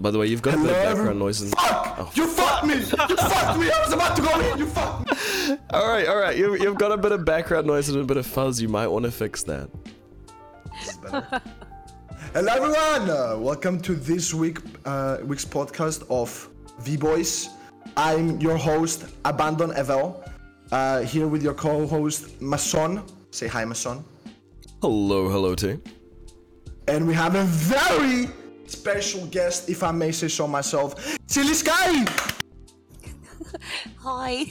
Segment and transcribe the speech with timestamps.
[0.00, 1.18] By the way, you've got a bit of Hello, background everyone.
[1.18, 1.40] noise.
[1.42, 1.54] And...
[1.58, 2.16] Fuck!
[2.16, 2.74] You fucked me!
[2.76, 3.70] You fucked me!
[3.70, 4.58] I was about to go in!
[4.58, 5.58] You fucked me!
[5.70, 6.36] All right, all right.
[6.36, 8.62] You, you've got a bit of background noise and a bit of fuzz.
[8.62, 9.68] You might want to fix that.
[12.32, 13.10] Hello everyone!
[13.10, 16.48] Uh, welcome to this week uh, week's podcast of
[16.82, 17.48] VBois.
[17.96, 20.24] I'm your host, Abaddon Evel.
[20.70, 23.02] Uh, here with your co-host, Mason.
[23.32, 24.04] Say hi, Mason.
[24.80, 25.82] Hello, hello, team.
[26.86, 28.28] And we have a very
[28.70, 32.06] special guest, if I may say so myself, Silly Sky!
[33.98, 34.46] Hi.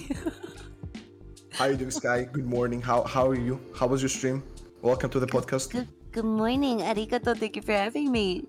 [1.52, 2.24] How are you doing, Sky?
[2.32, 2.82] Good morning.
[2.82, 3.60] How how are you?
[3.76, 4.44] How was your stream?
[4.82, 5.72] Welcome to the podcast.
[5.72, 6.80] Good, good morning.
[6.80, 7.36] Arigato.
[7.36, 8.46] Thank you for having me.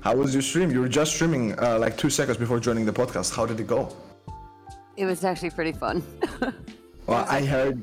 [0.00, 0.70] How was your stream?
[0.70, 3.34] You were just streaming uh, like two seconds before joining the podcast.
[3.34, 3.94] How did it go?
[4.96, 6.02] It was actually pretty fun.
[7.06, 7.82] Well, I heard,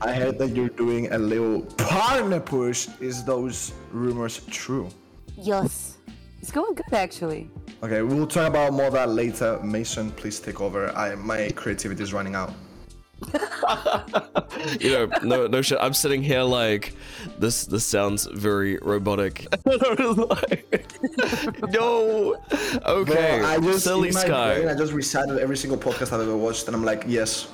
[0.00, 2.88] I heard that you're doing a little partner push.
[3.00, 4.88] Is those rumors true?
[5.36, 5.98] Yes.
[6.40, 7.50] It's going good, actually.
[7.82, 9.60] Okay, we'll talk about more of that later.
[9.62, 10.90] Mason, please take over.
[10.96, 12.52] I my creativity is running out.
[14.80, 15.78] You know, no, no shit.
[15.80, 16.94] I'm sitting here like
[17.38, 17.64] this.
[17.64, 19.46] This sounds very robotic.
[19.66, 20.28] no.
[22.86, 23.04] Okay.
[23.04, 24.54] Bro, I just silly in my sky.
[24.56, 27.48] brain, I just recited every single podcast I've ever watched, and I'm like, yes.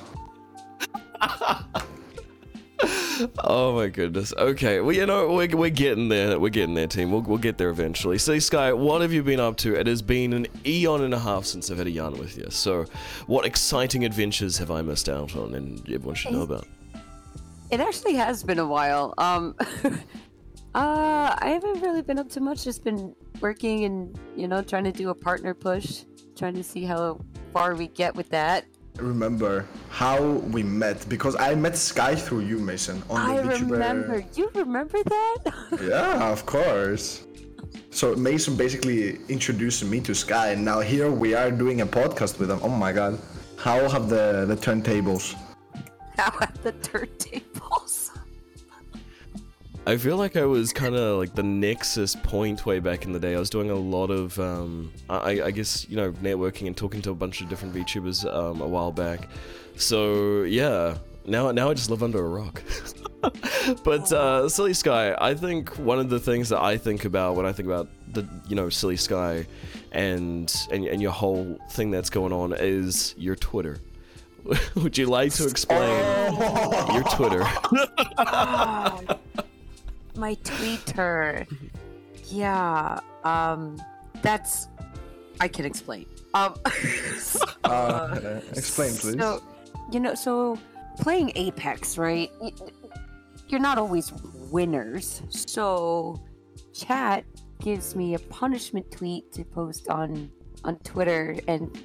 [3.39, 4.33] Oh my goodness.
[4.37, 4.79] Okay.
[4.79, 6.39] Well, you know, we're, we're getting there.
[6.39, 7.11] We're getting there, team.
[7.11, 8.17] We'll, we'll get there eventually.
[8.17, 9.75] Silly Sky, what have you been up to?
[9.75, 12.47] It has been an eon and a half since I've had a yarn with you.
[12.49, 12.85] So,
[13.27, 16.67] what exciting adventures have I missed out on and everyone should know about?
[17.71, 19.13] It actually has been a while.
[19.17, 19.93] Um, uh,
[20.73, 22.63] I haven't really been up to much.
[22.63, 26.05] Just been working and you know trying to do a partner push,
[26.35, 27.19] trying to see how
[27.53, 28.65] far we get with that.
[29.01, 30.21] Remember how
[30.53, 33.71] we met because I met Sky through you, Mason, on I the VTuber.
[33.71, 34.25] remember.
[34.35, 35.37] You remember that?
[35.81, 37.25] Yeah, of course.
[37.91, 42.37] So Mason basically introduced me to Sky, and now here we are doing a podcast
[42.39, 42.59] with him.
[42.61, 43.17] Oh my god,
[43.57, 45.35] how have the the turntables?
[46.17, 47.48] how at the turntables.
[49.89, 53.19] I feel like I was kind of like the nexus point way back in the
[53.19, 53.33] day.
[53.33, 57.01] I was doing a lot of, um, I, I guess, you know, networking and talking
[57.01, 59.27] to a bunch of different VTubers um, a while back.
[59.77, 62.61] So yeah, now now I just live under a rock.
[63.83, 67.47] but uh, Silly Sky, I think one of the things that I think about when
[67.47, 69.47] I think about the, you know, Silly Sky,
[69.91, 73.79] and and, and your whole thing that's going on is your Twitter.
[74.75, 76.35] Would you like to explain
[76.93, 77.43] your Twitter?
[80.19, 81.47] My Twitter.
[82.25, 82.99] Yeah.
[83.23, 83.81] Um
[84.21, 84.67] that's
[85.39, 86.05] I can explain.
[86.33, 86.55] Um
[87.63, 89.17] Uh, explain, please.
[89.19, 89.43] So,
[89.91, 90.57] you know, so
[90.99, 92.31] playing Apex, right?
[93.47, 94.11] You're not always
[94.49, 95.21] winners.
[95.29, 96.19] So
[96.73, 97.25] chat
[97.61, 100.31] gives me a punishment tweet to post on
[100.63, 101.77] on Twitter and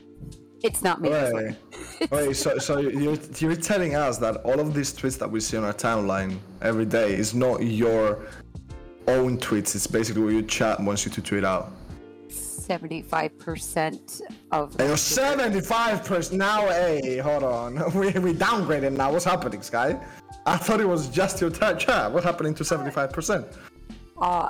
[0.65, 1.11] it's not me.
[1.11, 1.57] Wait,
[2.11, 2.35] wait.
[2.43, 5.65] So, so you're you're telling us that all of these tweets that we see on
[5.65, 8.27] our timeline every day is not your
[9.07, 9.75] own tweets.
[9.75, 11.71] It's basically what your chat wants you to tweet out.
[12.29, 14.23] 75%
[14.53, 16.67] of And you're 75 percent now.
[16.69, 17.77] Hey, hold on.
[17.95, 19.13] We we downgraded now.
[19.13, 20.01] What's happening, Sky?
[20.47, 22.11] I thought it was just your chat.
[22.11, 23.47] What's happening to 75 percent?
[24.17, 24.49] Uh,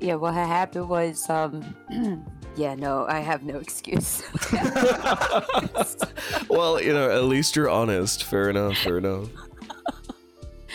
[0.00, 1.64] yeah, what happened was, um,
[2.56, 4.22] yeah, no, I have no excuse.
[6.48, 8.24] well, you know, at least you're honest.
[8.24, 8.76] Fair enough.
[8.78, 9.28] Fair enough.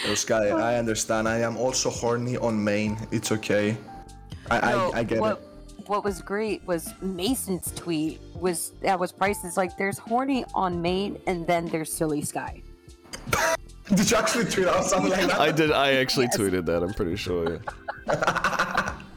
[0.07, 1.27] Oh, Sky, I understand.
[1.27, 2.97] I am also horny on main.
[3.11, 3.77] It's okay.
[4.49, 5.87] I No, I, I get what, it.
[5.87, 11.19] What was great was Mason's tweet was that was prices like there's horny on main
[11.27, 12.61] and then there's silly sky.
[13.93, 15.39] Did you actually tweet out something like that?
[15.39, 15.71] I did.
[15.71, 16.81] I actually tweeted that.
[16.81, 17.59] I'm pretty sure.
[18.07, 18.93] Yeah.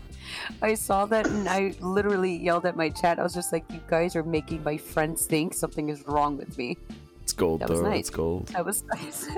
[0.64, 3.18] I saw that and I literally yelled at my chat.
[3.18, 6.56] I was just like, "You guys are making my friends think something is wrong with
[6.56, 6.68] me."
[7.22, 7.90] It's gold That was though.
[7.90, 8.00] nice.
[8.00, 8.48] It's gold.
[8.48, 9.28] That was nice.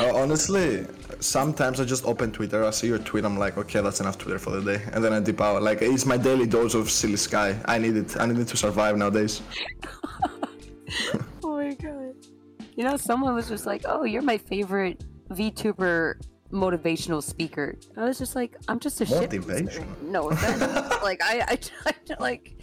[0.00, 0.86] Uh, honestly,
[1.20, 4.38] sometimes I just open Twitter, I see your tweet, I'm like, okay, that's enough Twitter
[4.38, 5.62] for the day, and then I dip out.
[5.62, 7.54] Like, it's my daily dose of silly sky.
[7.66, 8.16] I need it.
[8.18, 9.42] I need it to survive nowadays.
[11.44, 12.14] Oh my god.
[12.76, 16.14] You know, someone was just like, "Oh, you're my favorite VTuber
[16.52, 20.60] motivational speaker." I was just like, "I'm just a shit poster." No offense.
[21.02, 22.56] like I, I try to like.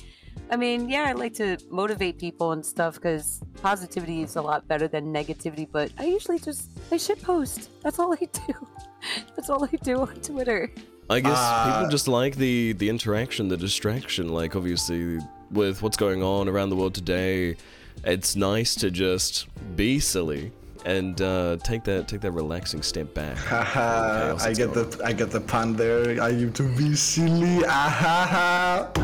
[0.50, 4.68] I mean, yeah, I like to motivate people and stuff because positivity is a lot
[4.68, 5.68] better than negativity.
[5.70, 7.70] But I usually just I shit post.
[7.84, 8.54] That's all I do.
[9.36, 10.70] That's all I do on Twitter.
[11.10, 14.30] I guess Uh, people just like the the interaction, the distraction.
[14.30, 15.20] Like obviously,
[15.52, 17.58] with what's going on around the world today,
[18.04, 20.52] it's nice to just be silly
[20.86, 23.38] and uh, take that take that relaxing step back.
[23.38, 26.22] Haha, I get going the I get the pun there.
[26.22, 27.64] I used to be silly.
[27.68, 28.92] Ah,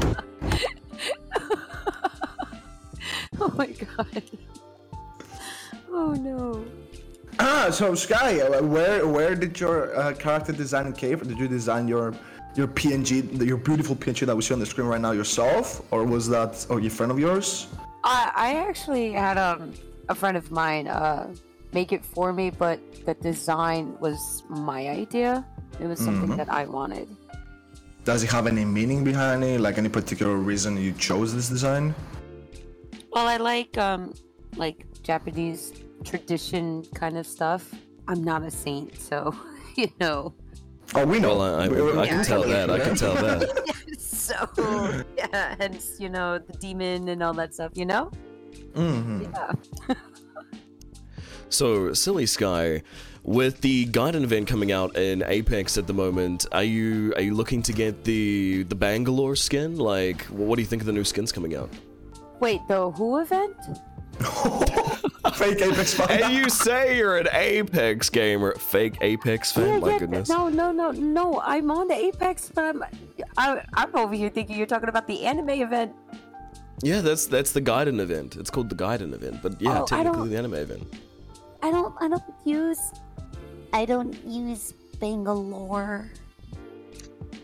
[3.40, 4.24] Oh my god.
[5.92, 6.66] Oh no.
[7.40, 11.28] ah, so Sky, uh, where where did your uh, character design came from?
[11.28, 12.14] Did you design your
[12.56, 16.04] your PNG, your beautiful PNG that we see on the screen right now yourself, or
[16.04, 17.68] was that or a friend of yours?
[18.04, 19.74] I I actually had um
[20.10, 21.34] a friend of mine uh
[21.74, 25.46] make it for me, but the design was my idea.
[25.80, 27.08] It was something that I wanted.
[28.04, 29.60] Does it have any meaning behind it?
[29.60, 31.94] Like any particular reason you chose this design?
[33.12, 34.14] Well, I like um
[34.56, 35.74] like Japanese
[36.04, 37.70] tradition kind of stuff.
[38.08, 39.36] I'm not a saint, so
[39.76, 40.34] you know.
[40.96, 41.36] Oh, we know.
[41.38, 42.72] Well, I, I, We- we- I can tell know that.
[42.72, 43.44] I can tell that.
[44.00, 44.36] so
[45.18, 47.72] yeah, hence you know the demon and all that stuff.
[47.76, 48.10] You know.
[48.74, 49.24] Mhm.
[49.24, 49.96] Yeah.
[51.50, 52.82] So, Silly Sky,
[53.24, 57.34] with the Gaiden event coming out in Apex at the moment, are you are you
[57.36, 59.78] looking to get the the Bangalore skin?
[59.78, 61.70] Like, what do you think of the new skins coming out?
[62.40, 63.56] Wait, the Who event?
[65.36, 66.24] Fake Apex fan.
[66.24, 69.80] And you say you're an Apex gamer, fake Apex fan?
[69.82, 70.30] My goodness.
[70.30, 71.40] No, no, no, no.
[71.44, 72.84] I'm on the Apex, but I'm
[73.38, 75.94] I, I'm over here thinking you're talking about the anime event.
[76.82, 78.36] Yeah, that's that's the Gaiden event.
[78.38, 80.84] It's called the Gaiden event, but yeah, Oh, technically the anime event.
[81.62, 82.80] I don't I don't use
[83.74, 86.10] I don't use Bangalore.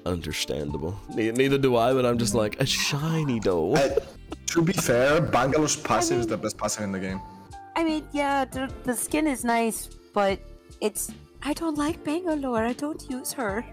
[0.05, 0.99] Understandable.
[1.15, 3.73] Ne- neither do I, but I'm just like a shiny dough.
[3.75, 3.99] Uh,
[4.47, 7.21] to be fair, Bangalore's passive is the best passive in the game.
[7.75, 10.39] I mean, yeah, the, the skin is nice, but
[10.81, 11.11] it's
[11.41, 12.63] I don't like Bangalore.
[12.63, 13.65] I don't use her.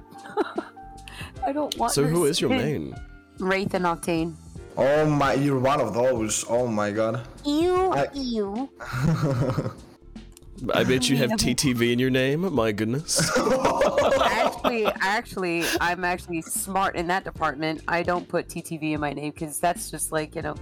[1.47, 1.93] I don't want.
[1.93, 2.95] So her who is your main?
[3.39, 4.35] Wraith and Octane.
[4.77, 6.45] Oh my, you're one of those.
[6.49, 7.27] Oh my god.
[7.45, 8.69] Ew, I- ew.
[10.75, 12.53] I bet you have TTV in your name.
[12.55, 13.21] My goodness.
[14.31, 17.83] actually, actually, I'm actually smart in that department.
[17.89, 20.55] I don't put TTV in my name because that's just like you know,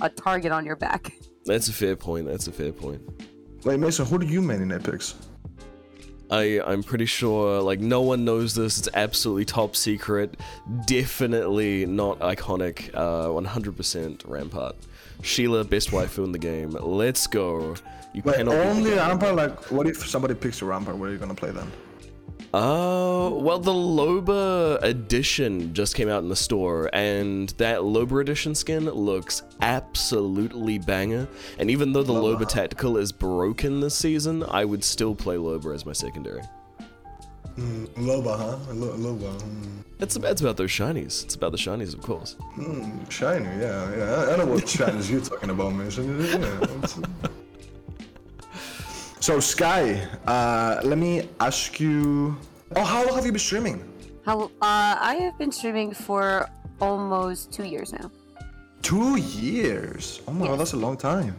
[0.00, 1.12] a target on your back.
[1.46, 2.26] That's a fair point.
[2.26, 3.02] That's a fair point.
[3.64, 5.14] Wait, Mason, who do you main in Apex?
[6.30, 8.78] I I'm pretty sure like no one knows this.
[8.78, 10.38] It's absolutely top secret.
[10.86, 12.88] Definitely not iconic.
[12.94, 14.76] Uh, 100% Rampart.
[15.20, 16.70] Sheila, best waifu in the game.
[16.70, 17.74] Let's go.
[18.14, 18.54] You Wait, cannot.
[18.54, 18.92] only.
[18.92, 19.34] Rampart?
[19.34, 20.96] Like, what if somebody picks a Rampart?
[20.96, 21.70] Where are you gonna play then?
[22.52, 28.54] Uh, well, the Loba edition just came out in the store, and that Loba edition
[28.54, 31.26] skin looks absolutely banger.
[31.58, 32.38] And even though the Loba.
[32.42, 36.42] Loba tactical is broken this season, I would still play Loba as my secondary.
[37.58, 38.58] Mm, Loba, huh?
[38.72, 39.40] Loba.
[39.42, 39.80] Hmm.
[39.98, 41.24] It's about, it's about those shinies.
[41.24, 42.36] It's about the shinies, of course.
[42.54, 44.14] Hmm, shiny, yeah, yeah.
[44.28, 46.20] I- I know what shinies you're talking about, Mason.
[46.20, 47.00] Yeah, it's-
[49.24, 52.36] so, Sky, uh, let me ask you.
[52.76, 53.82] Oh, how long have you been streaming?
[54.26, 54.50] How?
[54.60, 56.46] Uh, I have been streaming for
[56.78, 58.10] almost two years now.
[58.82, 60.20] Two years.
[60.28, 61.34] Oh my god, that's a long time.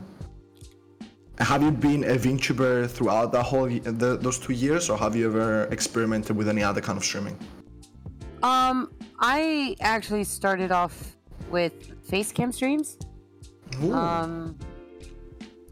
[1.38, 5.28] Have you been a VTuber throughout the whole the, those two years, or have you
[5.28, 7.38] ever experimented with any other kind of streaming?
[8.42, 11.16] Um, I actually started off
[11.52, 11.76] with
[12.10, 12.98] face cam streams.
[13.84, 13.94] Ooh.
[13.94, 14.58] Um,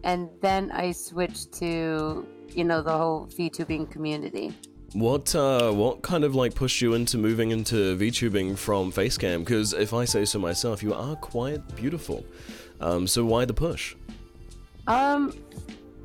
[0.03, 4.53] and then I switched to you know the whole VTubing community.
[4.93, 9.39] What uh, what kind of like pushed you into moving into VTubing from Facecam?
[9.39, 12.23] Because if I say so myself, you are quite beautiful.
[12.79, 13.95] Um, so why the push?
[14.85, 15.33] Um,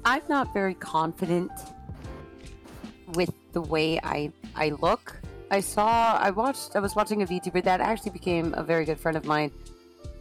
[0.05, 1.51] I'm not very confident
[3.15, 5.21] with the way I I look.
[5.51, 8.99] I saw I watched I was watching a VTuber that actually became a very good
[8.99, 9.51] friend of mine,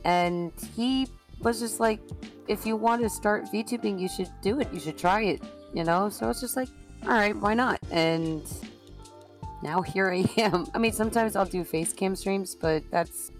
[0.04, 1.08] and he
[1.41, 2.00] was just like,
[2.48, 4.72] if you want to start VTubing, you should do it.
[4.74, 5.41] You should try it.
[5.74, 6.10] You know.
[6.10, 6.70] So it's just like,
[7.03, 7.79] all right, why not?
[7.91, 8.41] And
[9.63, 10.67] now here I am.
[10.74, 13.32] I mean, sometimes I'll do face cam streams, but that's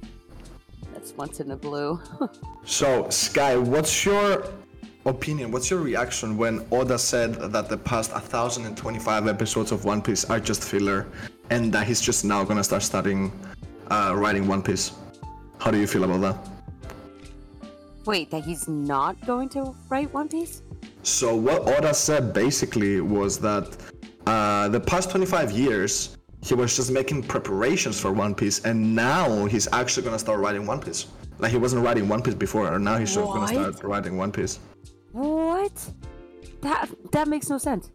[0.94, 2.00] that's once in a blue.
[2.70, 4.44] So, Sky, what's your
[5.06, 5.52] opinion?
[5.52, 10.38] What's your reaction when Oda said that the past 1025 episodes of One Piece are
[10.38, 11.08] just filler
[11.50, 13.32] and that he's just now gonna start studying
[13.90, 14.92] uh, writing One Piece?
[15.60, 16.57] How do you feel about that?
[18.08, 20.64] Wait, that he's not going to write One Piece?
[21.04, 23.76] So, what Oda said basically was that
[24.26, 29.46] uh, the past 25 years he was just making preparations for One Piece and now
[29.46, 31.08] he's actually gonna start writing One Piece.
[31.40, 34.32] Like he wasn't writing One Piece before, and now he's just gonna start writing One
[34.32, 34.60] Piece.
[35.12, 35.74] What?
[36.62, 37.92] That that makes no sense.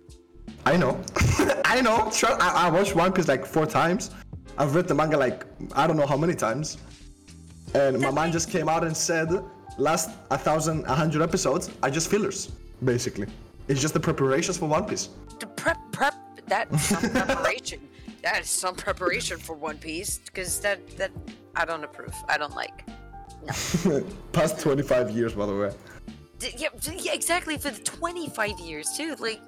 [0.66, 1.00] I know.
[1.64, 2.11] I know.
[2.11, 4.11] Sure, I, I watched One Piece like four times.
[4.59, 6.76] I've read the manga like I don't know how many times.
[7.75, 9.31] And my mind just came out and said,
[9.79, 12.52] last a thousand, a hundred episodes are just fillers,
[12.85, 13.26] basically.
[13.69, 15.11] It's just the preparations for One Piece.
[15.41, 16.14] The prep prep
[16.47, 17.81] that's some preparation.
[18.23, 21.11] That is some preparation for One Piece because that that
[21.57, 22.14] I don't approve.
[22.29, 22.87] I don't like.
[23.85, 24.05] No.
[24.33, 25.73] Past 25 years, by the way.
[26.38, 29.17] D- yeah, d- yeah, exactly for the 25 years too.
[29.19, 29.41] Like,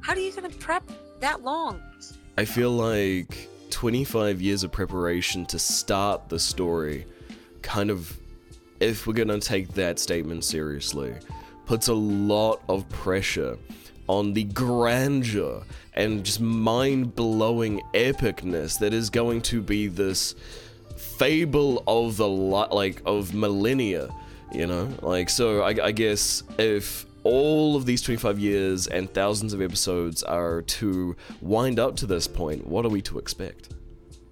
[0.00, 0.88] how are you gonna prep
[1.20, 1.80] that long?
[2.36, 7.06] I feel like 25 years of preparation to start the story
[7.62, 8.16] kind of,
[8.80, 11.14] if we're gonna take that statement seriously,
[11.66, 13.56] puts a lot of pressure
[14.06, 15.62] on the grandeur
[15.94, 20.34] and just mind blowing epicness that is going to be this
[20.96, 24.08] fable of the li- like of millennia
[24.52, 29.54] you know like so I, I guess if all of these 25 years and thousands
[29.54, 33.70] of episodes are to wind up to this point what are we to expect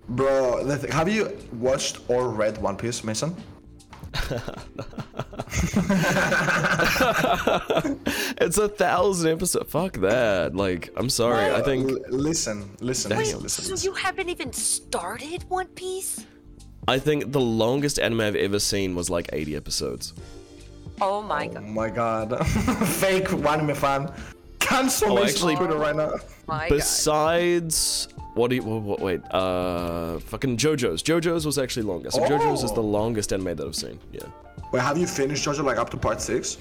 [0.09, 3.37] Bro, have you watched or read One Piece, Mason?
[8.39, 13.17] it's a thousand episodes fuck that like i'm sorry i think L- listen, listen, listen,
[13.17, 13.77] Wait, listen.
[13.77, 16.25] so you haven't even started One Piece?
[16.89, 20.13] i think the longest anime i've ever seen was like 80 episodes
[21.01, 21.57] Oh my oh god.
[21.57, 22.47] Oh my god.
[23.01, 24.13] Fake anime fan.
[24.61, 26.13] Cancel Oh, Mason actually- Twitter right now.
[26.47, 27.73] my god.
[28.35, 29.21] What do you what, wait?
[29.31, 31.03] Uh, fucking JoJo's.
[31.03, 32.11] JoJo's was actually longer.
[32.11, 32.87] So JoJo's is the Oh.
[32.87, 33.99] longest anime that I've seen.
[34.11, 34.21] Yeah.
[34.73, 36.57] Wait, have you finished JoJo like up to part 6?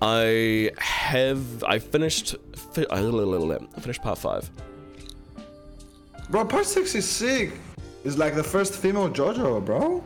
[0.00, 1.62] I have.
[1.64, 2.34] I finished.
[2.72, 4.50] Fi- I I finished part five.
[6.30, 7.52] Bro, part 6 is sick.
[8.04, 10.02] It's like the first female JoJo, bro.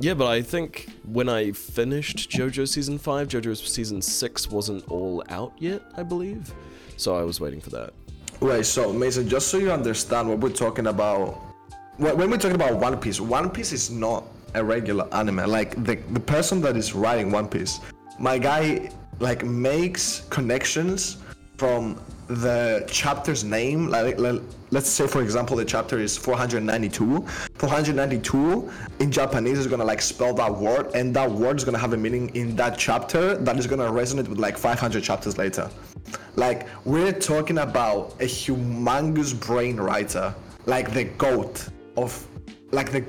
[0.00, 5.22] Yeah, but I think when I finished JoJo season five, JoJo's season six wasn't all
[5.28, 5.82] out yet.
[5.96, 6.52] I believe.
[6.96, 7.92] So I was waiting for that.
[8.42, 11.38] Wait, so Mason, just so you understand what we're talking about,
[11.98, 15.48] when we're talking about One Piece, One Piece is not a regular anime.
[15.48, 17.78] Like the the person that is writing One Piece,
[18.18, 21.18] my guy like makes connections
[21.56, 23.88] from the chapter's name.
[23.88, 27.26] Like, like let's say for example the chapter is 492.
[27.56, 31.92] 492 in Japanese is gonna like spell that word, and that word is gonna have
[31.92, 35.70] a meaning in that chapter that is gonna resonate with like 500 chapters later.
[36.36, 40.34] Like we're talking about a humongous brain writer,
[40.66, 42.26] like the goat of,
[42.70, 43.02] like the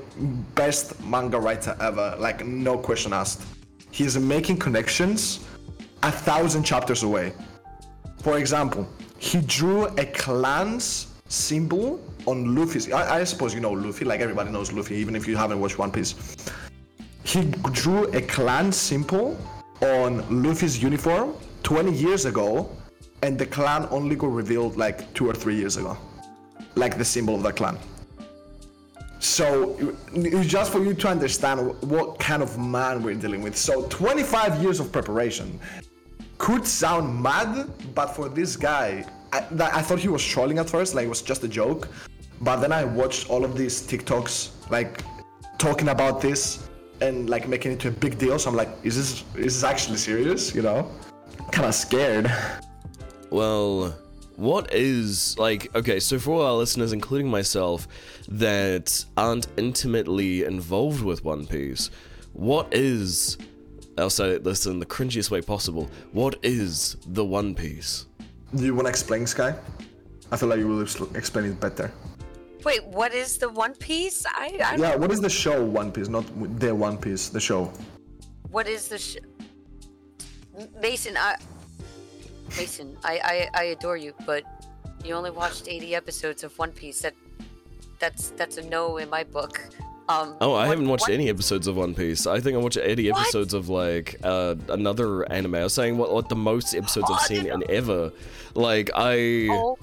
[0.54, 2.16] best manga writer ever.
[2.18, 3.42] Like no question asked.
[3.90, 5.46] He's making connections
[6.02, 7.32] a thousand chapters away.
[8.18, 8.88] For example,
[9.24, 12.92] he drew a clan's symbol on Luffy's.
[12.92, 15.78] I, I suppose you know Luffy, like everybody knows Luffy, even if you haven't watched
[15.78, 16.14] One Piece.
[17.24, 19.38] He drew a clan symbol
[19.80, 22.70] on Luffy's uniform 20 years ago,
[23.22, 25.96] and the clan only got revealed like two or three years ago.
[26.74, 27.78] Like the symbol of the clan.
[29.20, 29.96] So,
[30.42, 33.56] just for you to understand what kind of man we're dealing with.
[33.56, 35.58] So, 25 years of preparation
[36.36, 40.94] could sound mad, but for this guy, I, I thought he was trolling at first,
[40.94, 41.88] like it was just a joke.
[42.40, 45.02] But then I watched all of these TikToks, like
[45.58, 46.68] talking about this
[47.00, 48.38] and like making it a big deal.
[48.38, 50.54] So I'm like, is this is this actually serious?
[50.54, 50.90] You know,
[51.50, 52.30] kind of scared.
[53.30, 53.94] Well,
[54.36, 57.88] what is like okay, so for all our listeners, including myself,
[58.28, 61.90] that aren't intimately involved with One Piece,
[62.32, 63.38] what is
[63.98, 65.88] I'll say this in the cringiest way possible.
[66.12, 68.06] What is the One Piece?
[68.54, 69.54] Do you want to explain, Sky?
[70.30, 70.82] I feel like you will
[71.16, 71.90] explain it better.
[72.64, 74.24] Wait, what is the One Piece?
[74.26, 76.08] I, I Yeah, what is the show One Piece?
[76.08, 76.24] Not
[76.60, 77.70] the One Piece, the show.
[78.50, 79.18] what is the sh-
[80.80, 81.16] Mason?
[81.16, 81.36] I
[82.56, 83.14] Mason, I,
[83.54, 84.44] I I adore you, but
[85.04, 87.00] you only watched 80 episodes of One Piece.
[87.02, 87.14] That
[87.98, 89.60] that's that's a no in my book.
[90.08, 92.26] Um, Oh, I One- haven't watched One- any episodes of One Piece.
[92.26, 93.20] I think I watched 80 What?
[93.22, 95.54] episodes of like uh, another anime.
[95.54, 98.12] I was saying what what the most episodes I've seen in ever.
[98.54, 99.78] Like I Oh,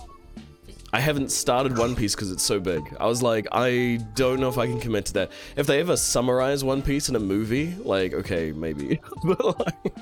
[0.93, 2.83] I haven't started One Piece because it's so big.
[2.99, 5.31] I was like, I don't know if I can commit to that.
[5.55, 8.99] If they ever summarize One Piece in a movie, like, okay, maybe.
[9.23, 9.93] but like,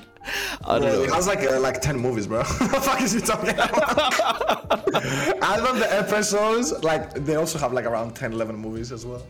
[0.66, 1.14] I don't Well, it know.
[1.14, 2.38] has like uh, like ten movies, bro.
[2.44, 3.70] what the fuck is he talking about?
[5.42, 9.22] I love the episodes, like they also have like around 10, 11 movies as well.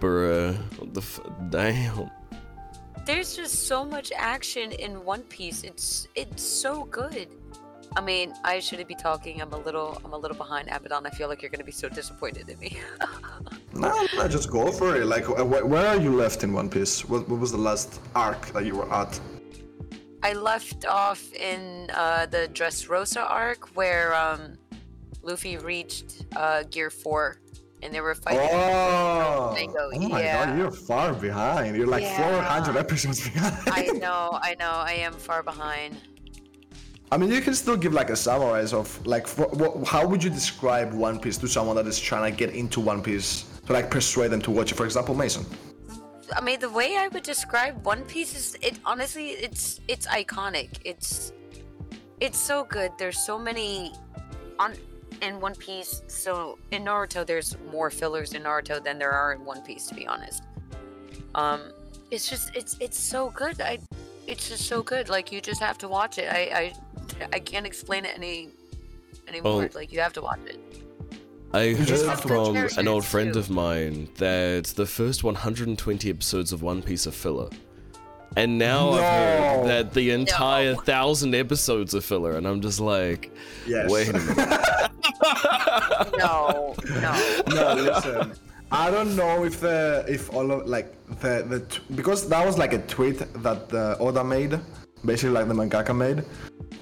[0.00, 2.10] Bruh, what the f- damn.
[3.04, 5.62] there's just so much action in One Piece.
[5.62, 7.28] It's it's so good.
[7.96, 9.40] I mean, I shouldn't be talking.
[9.40, 11.06] I'm a little I'm a little behind Abaddon.
[11.06, 12.78] I feel like you're gonna be so disappointed in me.
[13.74, 15.04] No, no, just go for it.
[15.04, 17.06] Like, wh- where are you left in One Piece?
[17.06, 19.20] What, what was the last arc that you were at?
[20.22, 24.56] I left off in uh, the Dressrosa arc where um,
[25.22, 27.36] Luffy reached uh, Gear Four,
[27.82, 28.48] and they were fighting.
[28.52, 30.46] Oh, Mango, oh my yeah.
[30.46, 31.76] god, you're far behind.
[31.76, 32.40] You're like Yeah.
[32.42, 33.56] 400 episodes behind.
[33.68, 35.96] I know, I know, I am far behind.
[37.12, 40.30] I mean, you can still give like a summary of like what, how would you
[40.30, 43.90] describe One Piece to someone that is trying to get into One Piece to like
[43.90, 44.74] persuade them to watch it?
[44.74, 45.46] For example, Mason.
[46.34, 50.70] I mean, the way I would describe One Piece is it honestly, it's it's iconic.
[50.84, 51.32] It's
[52.18, 52.90] it's so good.
[52.98, 53.92] There's so many
[54.58, 54.74] on
[55.22, 56.02] in One Piece.
[56.08, 59.94] So in Naruto, there's more fillers in Naruto than there are in One Piece, to
[59.94, 60.42] be honest.
[61.34, 61.60] Um,
[62.10, 63.60] it's just it's it's so good.
[63.60, 63.78] I
[64.26, 65.08] it's just so good.
[65.08, 66.32] Like you just have to watch it.
[66.32, 66.72] I
[67.20, 68.50] I, I can't explain it any
[69.28, 69.58] anymore.
[69.58, 70.58] Well- like you have to watch it.
[71.52, 73.38] I just heard from an old friend too.
[73.38, 77.48] of mine that the first 120 episodes of One Piece are filler.
[78.34, 80.80] And now I've heard that the entire No.
[80.80, 83.30] thousand episodes are filler, and I'm just like,
[83.66, 83.90] Yes.
[83.90, 84.60] wait a minute.
[86.18, 87.42] No, no.
[87.48, 88.32] no, listen.
[88.70, 92.58] I don't know if the if all of like the the t- because that was
[92.58, 94.58] like a tweet that uh, Oda made,
[95.04, 96.24] basically like the mangaka made.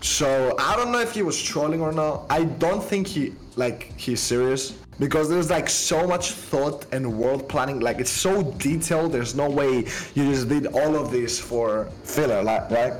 [0.01, 2.27] So I don't know if he was trolling or not.
[2.31, 7.49] I don't think he like he's serious because there's like so much thought and world
[7.49, 7.81] planning.
[7.81, 9.13] Like it's so detailed.
[9.13, 9.85] There's no way
[10.15, 12.95] you just did all of this for filler, like right?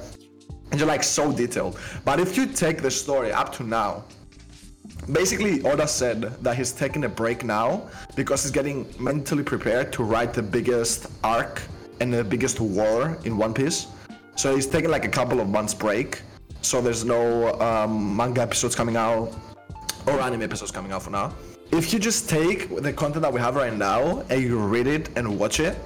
[0.71, 1.79] And you're like so detailed.
[2.05, 4.05] But if you take the story up to now,
[5.13, 10.03] basically Oda said that he's taking a break now because he's getting mentally prepared to
[10.03, 11.63] write the biggest arc
[12.01, 13.87] and the biggest war in One Piece.
[14.37, 16.23] So he's taking like a couple of months break.
[16.61, 19.33] So there's no um, manga episodes coming out
[20.07, 21.33] or anime episodes coming out for now.
[21.75, 25.09] If you just take the content that we have right now and you read it
[25.17, 25.77] and watch it,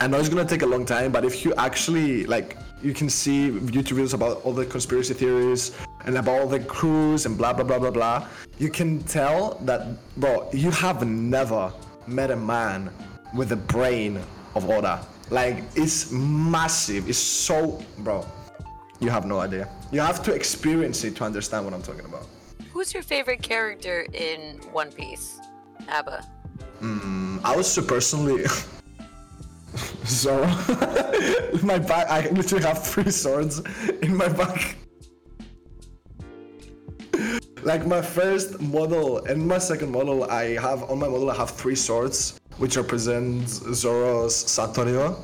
[0.00, 3.10] I know it's gonna take a long time, but if you actually like, you can
[3.10, 5.72] see YouTube videos about all the conspiracy theories
[6.06, 8.26] and about all the crews and blah blah blah blah blah.
[8.56, 11.70] You can tell that, bro, you have never
[12.06, 12.90] met a man
[13.34, 14.18] with the brain
[14.54, 15.06] of Oda.
[15.28, 17.10] Like, it's massive.
[17.10, 18.24] It's so, bro.
[19.00, 19.68] You have no idea.
[19.92, 22.26] You have to experience it to understand what I'm talking about.
[22.74, 25.38] Who's your favorite character in One Piece?
[25.86, 26.26] Abba.
[26.80, 28.46] Hmm, I was so personally.
[30.04, 30.44] Zoro.
[31.62, 32.10] my back.
[32.10, 33.62] I literally have three swords
[34.02, 34.76] in my back.
[37.62, 41.50] like my first model and my second model, I have on my model I have
[41.50, 45.16] three swords, which represent Zoro's Santoryu.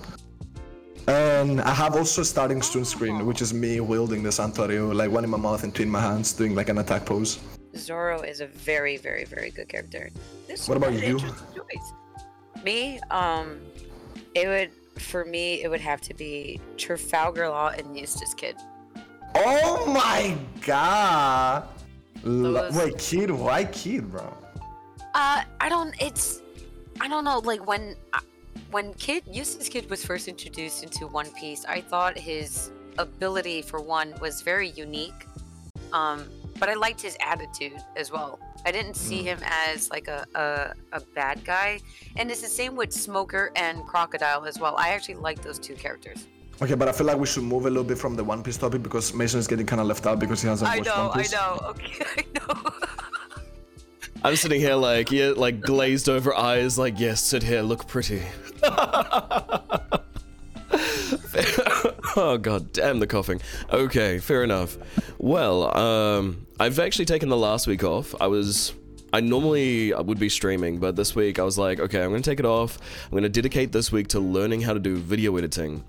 [1.08, 5.10] And I have also a starting stone screen, which is me wielding the Santoryu, like
[5.10, 7.38] one in my mouth and two in my hands, doing like an attack pose.
[7.76, 10.10] Zoro is a very, very, very good character.
[10.46, 11.18] This What about you?
[12.64, 13.60] Me, um,
[14.34, 18.56] it would for me it would have to be Trafalgar Law and Eustass Kid.
[19.34, 21.68] Oh my god!
[22.22, 23.30] Those- Wait, kid?
[23.30, 24.36] Why kid, bro?
[25.14, 25.94] Uh, I don't.
[26.00, 26.42] It's,
[27.00, 27.38] I don't know.
[27.38, 27.96] Like when,
[28.70, 33.80] when Kid Eustass Kid was first introduced into One Piece, I thought his ability for
[33.80, 35.26] one was very unique.
[35.92, 38.38] Um, but I liked his attitude as well.
[38.66, 41.80] I didn't see him as like a, a a bad guy,
[42.16, 44.74] and it's the same with Smoker and Crocodile as well.
[44.76, 46.28] I actually like those two characters.
[46.62, 48.58] Okay, but I feel like we should move a little bit from the One Piece
[48.58, 51.08] topic because Mason is getting kind of left out because he hasn't I watched know,
[51.08, 51.32] One I Piece.
[51.32, 51.58] know.
[51.70, 52.70] Okay, I know.
[54.22, 58.22] I'm sitting here like, yeah, like glazed over eyes, like, yes, sit here, look pretty.
[62.16, 63.40] oh god damn the coughing.
[63.72, 64.76] Okay, fair enough.
[65.18, 68.14] Well, um I've actually taken the last week off.
[68.20, 68.74] I was
[69.12, 72.40] I normally would be streaming, but this week I was like, okay, I'm gonna take
[72.40, 72.78] it off.
[73.04, 75.82] I'm gonna dedicate this week to learning how to do video editing.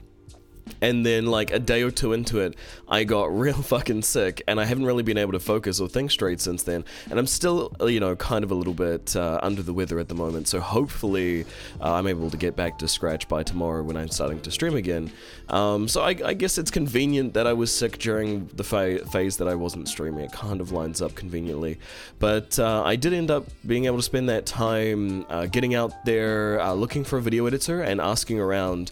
[0.82, 2.56] And then, like a day or two into it,
[2.88, 6.12] I got real fucking sick, and I haven't really been able to focus or think
[6.12, 6.86] straight since then.
[7.10, 10.08] And I'm still, you know, kind of a little bit uh, under the weather at
[10.08, 10.48] the moment.
[10.48, 11.46] So hopefully,
[11.80, 14.76] uh, I'm able to get back to scratch by tomorrow when I'm starting to stream
[14.76, 15.12] again.
[15.50, 19.38] Um, so I, I guess it's convenient that I was sick during the fa- phase
[19.38, 20.26] that I wasn't streaming.
[20.26, 21.80] It kind of lines up conveniently.
[22.20, 26.06] But uh, I did end up being able to spend that time uh, getting out
[26.06, 28.92] there, uh, looking for a video editor, and asking around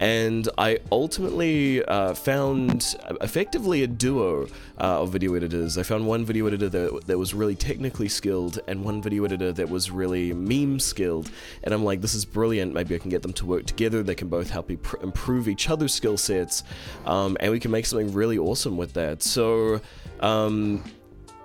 [0.00, 4.46] and I ultimately uh, found effectively a duo
[4.78, 5.76] uh, of video editors.
[5.76, 9.52] I found one video editor that, that was really technically skilled, and one video editor
[9.52, 11.30] that was really meme skilled.
[11.62, 12.72] And I'm like, this is brilliant.
[12.72, 14.02] Maybe I can get them to work together.
[14.02, 16.64] They can both help improve each other's skill sets,
[17.04, 19.22] um, and we can make something really awesome with that.
[19.22, 19.80] So.
[20.20, 20.82] Um,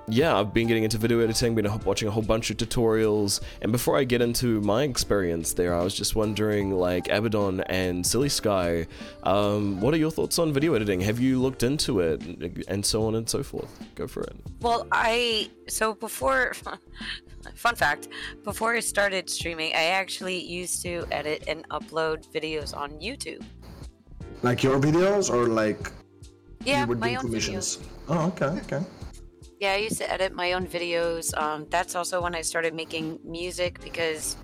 [0.07, 3.71] yeah, I've been getting into video editing, been watching a whole bunch of tutorials, and
[3.71, 8.29] before I get into my experience there, I was just wondering, like, Abaddon and Silly
[8.29, 8.85] Sky,
[9.23, 11.01] um, what are your thoughts on video editing?
[11.01, 12.21] Have you looked into it,
[12.67, 13.71] and so on and so forth?
[13.95, 14.35] Go for it.
[14.61, 16.53] Well, I so before
[17.55, 18.07] fun fact,
[18.43, 23.43] before I started streaming, I actually used to edit and upload videos on YouTube.
[24.43, 25.91] Like your videos or like
[26.63, 27.77] Yeah, you would my do own commissions?
[27.77, 27.83] videos.
[28.09, 28.85] Oh, okay, okay.
[29.59, 31.35] Yeah, I used to edit my own videos.
[31.37, 34.35] Um, that's also when I started making music because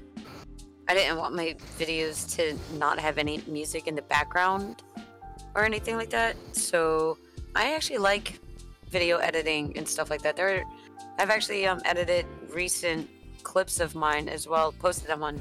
[0.88, 4.84] I didn't want my videos to not have any music in the background
[5.54, 6.36] or anything like that.
[6.54, 7.18] So
[7.56, 8.40] I actually like
[8.90, 10.38] video editing and stuff like that.
[10.38, 10.64] There,
[11.18, 13.10] I've actually um, edited recent
[13.44, 15.40] clips of mine as well, posted them on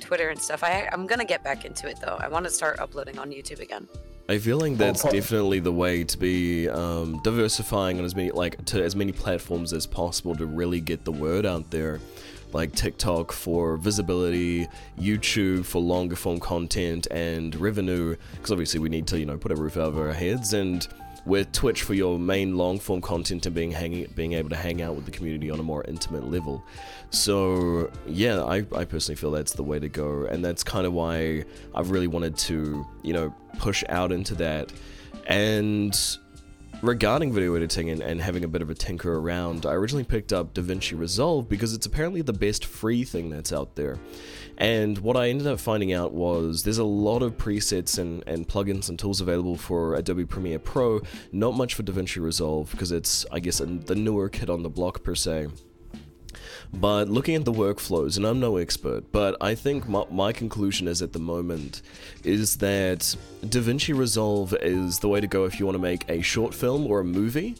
[0.00, 0.62] Twitter and stuff.
[0.62, 2.16] I, I'm gonna get back into it though.
[2.18, 3.86] I want to start uploading on YouTube again.
[4.30, 8.62] I feel like that's definitely the way to be um, diversifying on as many like
[8.66, 11.98] to as many platforms as possible to really get the word out there.
[12.52, 19.06] Like TikTok for visibility, YouTube for longer form content and revenue, because obviously we need
[19.08, 20.86] to you know put a roof over our heads, and
[21.26, 24.82] with Twitch for your main long form content and being hanging being able to hang
[24.82, 26.64] out with the community on a more intimate level.
[27.10, 30.92] So yeah, I, I personally feel that's the way to go, and that's kind of
[30.92, 34.72] why I've really wanted to you know push out into that.
[35.26, 35.98] And
[36.82, 40.32] regarding video editing and, and having a bit of a tinker around, I originally picked
[40.32, 43.98] up DaVinci Resolve because it's apparently the best free thing that's out there.
[44.58, 48.46] And what I ended up finding out was there's a lot of presets and, and
[48.46, 53.24] plugins and tools available for Adobe Premiere Pro, not much for DaVinci Resolve because it's,
[53.30, 55.46] I guess, the newer kid on the block per se.
[56.72, 60.86] But looking at the workflows, and I'm no expert, but I think my, my, conclusion
[60.86, 61.80] is at the moment
[62.24, 66.20] is that DaVinci Resolve is the way to go if you want to make a
[66.20, 67.56] short film or a movie,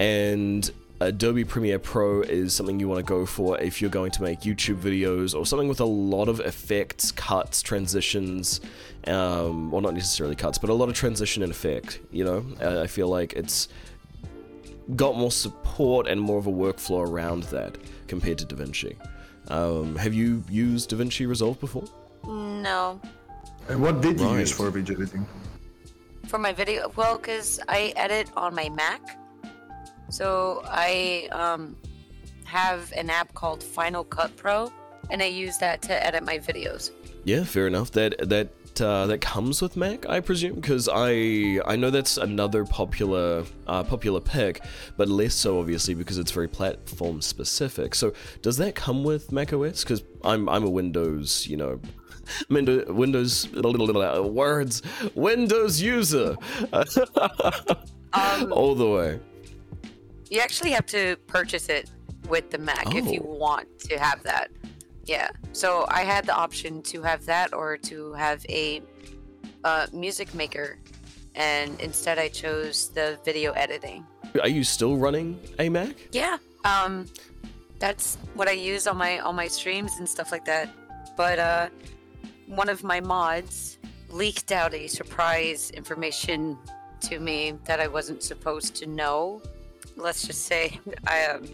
[0.00, 4.22] and Adobe Premiere Pro is something you want to go for if you're going to
[4.22, 8.60] make YouTube videos or something with a lot of effects, cuts, transitions.
[9.06, 12.00] Um, well, not necessarily cuts, but a lot of transition and effect.
[12.10, 12.46] You know,
[12.82, 13.68] I feel like it's
[14.96, 18.96] got more support and more of a workflow around that compared to DaVinci.
[19.48, 21.84] Um, have you used DaVinci Resolve before?
[22.26, 23.00] No.
[23.68, 24.40] And what did you Right.
[24.40, 25.26] use for video editing?
[26.26, 29.16] For my video, well, because I edit on my Mac,
[30.08, 31.76] so I um,
[32.44, 34.72] have an app called Final Cut Pro,
[35.10, 36.90] and I use that to edit my videos.
[37.24, 37.90] Yeah, fair enough.
[37.92, 38.48] That that
[38.80, 43.82] uh, that comes with Mac, I presume, because I I know that's another popular uh,
[43.84, 44.62] popular pick,
[44.96, 47.94] but less so obviously because it's very platform specific.
[47.94, 49.82] So does that come with Mac OS?
[49.82, 51.80] Because I'm I'm a Windows, you know.
[52.50, 54.82] Windows, Windows, little, little words,
[55.14, 56.36] Windows user,
[58.12, 59.20] Um, all the way.
[60.30, 61.90] You actually have to purchase it
[62.28, 63.34] with the Mac if you Oh.
[63.34, 64.50] want to have that.
[65.04, 65.30] Yeah.
[65.52, 68.82] So I had the option to have that or to have a
[69.64, 70.78] uh, music maker,
[71.34, 74.06] and instead I chose the video editing.
[74.42, 75.94] Are you still running a Mac?
[76.12, 76.36] Yeah.
[76.64, 77.06] Um,
[77.78, 80.68] that's what I use on my on my streams and stuff like that.
[81.16, 81.68] But uh,
[82.46, 83.78] one of my mods
[84.10, 86.58] leaked out a surprise information
[87.00, 89.40] to me that I wasn't supposed to know.
[89.98, 91.48] Let's just say I um,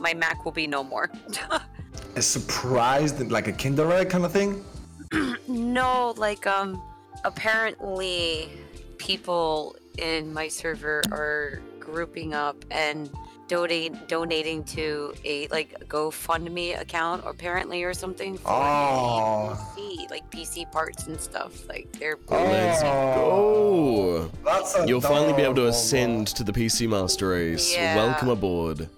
[0.00, 1.10] my Mac will be no more.
[2.16, 4.64] A surprise, like a Kinder egg kind of thing?
[5.48, 6.82] no, like um,
[7.24, 8.48] apparently
[8.98, 13.10] people in my server are grouping up and
[13.48, 19.74] donate donating to a like GoFundMe account apparently or something for Oh.
[19.76, 21.66] PC, like PC parts and stuff.
[21.68, 22.42] Like they're oh.
[22.44, 24.28] Let's Oh.
[24.30, 24.30] go.
[24.44, 27.72] That's You'll finally be able to ascend to the PC Master Race.
[27.74, 27.96] Yeah.
[27.96, 28.88] Welcome aboard.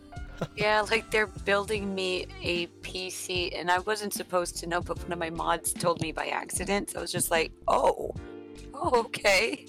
[0.57, 5.13] yeah, like they're building me a PC, and I wasn't supposed to know, but one
[5.13, 6.91] of my mods told me by accident.
[6.91, 8.15] So I was just like, oh,
[8.75, 9.67] oh okay,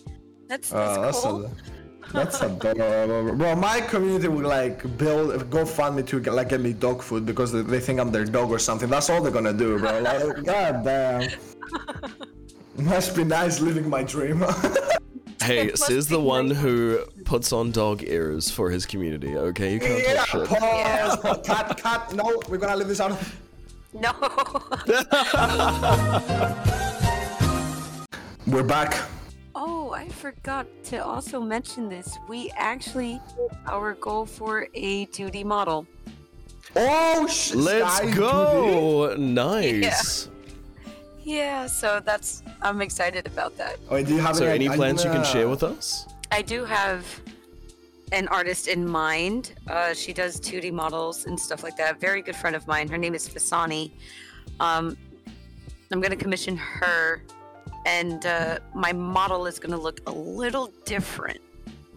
[0.48, 1.46] that's that's Oh, that's, cool.
[1.46, 1.52] a,
[2.14, 3.36] that's adorable.
[3.36, 7.02] Bro, my community would like build, go fund me to get, like get me dog
[7.02, 8.90] food because they, they think I'm their dog or something.
[8.90, 10.00] That's all they're gonna do, bro.
[10.00, 11.30] Like, god damn.
[12.78, 14.44] Must be nice living my dream.
[15.44, 16.58] Hey, It must says the one nice.
[16.60, 19.36] who puts on dog ears for his community.
[19.36, 20.60] Okay, you can't yeah, talk shit.
[20.60, 21.18] pause.
[21.44, 22.14] Cut, cut.
[22.14, 23.18] No, we're gonna leave this out.
[23.92, 24.12] no.
[28.48, 29.00] We're back.
[29.92, 32.18] Oh, I forgot to also mention this.
[32.28, 35.86] We actually hit our goal for a 2D model.
[36.76, 37.58] Oh shit!
[37.58, 38.16] Let's Sky 2D.
[38.16, 39.16] go.
[39.18, 40.30] Nice.
[41.24, 41.66] Yeah, yeah.
[41.66, 43.78] so that's I'm excited about that.
[43.90, 46.08] Oh, do you have So, any, any are plans you can share with us?
[46.32, 47.06] I do have
[48.14, 49.54] an artist in mind.
[49.68, 52.00] Uh, she does 2D models and stuff like that.
[52.00, 52.88] Very good friend of mine.
[52.88, 53.92] Her name is Fasani.
[54.60, 54.98] Um,
[55.92, 57.22] I'm going to commission her,
[57.86, 61.42] and uh, my model is going to look a little different.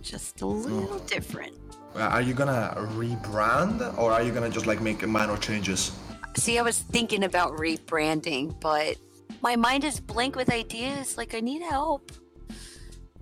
[0.03, 1.57] Just a little different.
[1.95, 5.93] Uh, Are you gonna rebrand or are you gonna just like make minor changes?
[6.37, 8.97] See, I was thinking about rebranding, but
[9.43, 11.17] my mind is blank with ideas.
[11.17, 12.11] Like, I need help.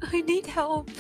[0.03, 0.91] I need help.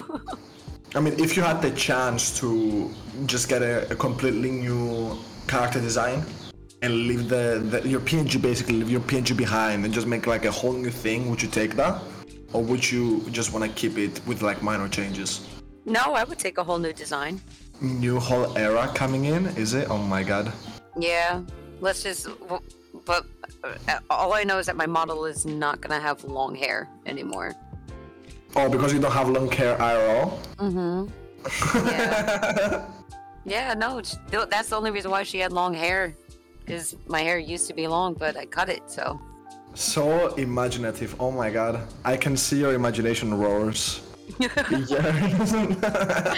[0.94, 2.90] I mean, if you had the chance to
[3.24, 5.16] just get a, a completely new
[5.48, 6.22] character design
[6.82, 10.44] and leave the, the your PNG basically leave your PNG behind and just make like
[10.44, 12.02] a whole new thing, would you take that,
[12.52, 15.46] or would you just want to keep it with like minor changes?
[15.84, 17.40] No, I would take a whole new design.
[17.80, 19.88] New whole era coming in, is it?
[19.90, 20.52] Oh my god.
[20.98, 21.42] Yeah,
[21.80, 22.28] let's just.
[23.06, 23.24] But
[23.64, 27.54] uh, all I know is that my model is not gonna have long hair anymore.
[28.54, 30.38] Oh, because you don't have long hair IRL.
[30.56, 31.08] Mm-hmm.
[33.44, 33.74] Yeah.
[33.74, 34.00] yeah, no,
[34.46, 36.14] that's the only reason why she had long hair.
[36.64, 39.20] Because my hair used to be long, but I cut it, so.
[39.74, 41.16] So imaginative.
[41.20, 41.80] Oh my god.
[42.04, 44.02] I can see your imagination roars.
[44.38, 46.34] yeah.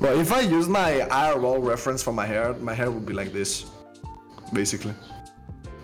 [0.00, 3.32] But if I use my IRL reference for my hair, my hair would be like
[3.32, 3.66] this.
[4.52, 4.94] Basically.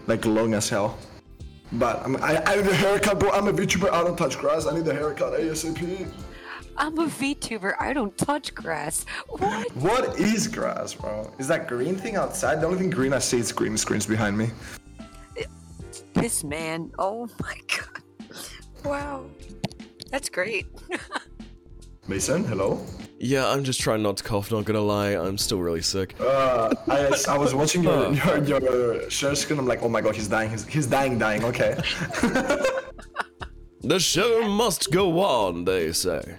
[0.06, 0.98] Like long as hell.
[1.72, 3.30] But I'm, I, I need a haircut, bro.
[3.30, 3.90] I'm a VTuber.
[3.90, 4.66] I don't touch grass.
[4.66, 6.08] I need a haircut ASAP.
[6.76, 7.74] I'm a VTuber.
[7.78, 9.04] I don't touch grass.
[9.28, 9.76] What?
[9.76, 11.32] What is grass, bro?
[11.38, 12.60] Is that green thing outside?
[12.60, 14.50] The only thing green I see is green screens behind me.
[16.14, 16.90] This man.
[16.98, 18.02] Oh my god.
[18.84, 19.24] Wow.
[20.10, 20.66] That's great.
[22.08, 22.84] Mason, hello?
[23.18, 24.50] Yeah, I'm just trying not to cough.
[24.52, 26.14] Not gonna lie, I'm still really sick.
[26.20, 28.12] Uh, I, I was watching your,
[28.44, 29.58] your, your share screen.
[29.58, 30.50] I'm like, oh my god, he's dying.
[30.50, 31.44] He's, he's dying, dying.
[31.44, 31.80] Okay.
[33.86, 36.38] The show must go on, they say.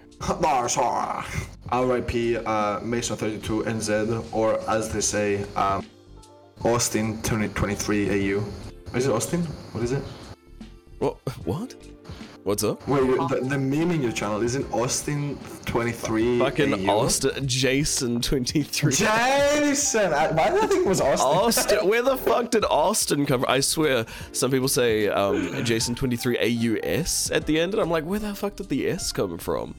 [1.72, 5.86] RIP uh, Mason 32 NZ, or as they say, um,
[6.64, 8.44] Austin 2023 AU.
[8.94, 9.42] Is it Austin?
[9.72, 10.04] What is it?
[11.00, 11.18] What?
[11.46, 11.76] What?
[12.46, 12.88] What's up?
[12.88, 16.92] Wait, the, the meme in your channel isn't Austin 23 Fucking AU?
[16.92, 18.94] Austin, Jason 23.
[18.94, 20.14] Jason!
[20.14, 21.28] I, why did I think it was Austin?
[21.28, 23.50] Austin, where the fuck did Austin come from?
[23.50, 26.38] I swear, some people say um, Jason 23
[26.84, 29.74] AUS at the end, and I'm like, where the fuck did the S come from?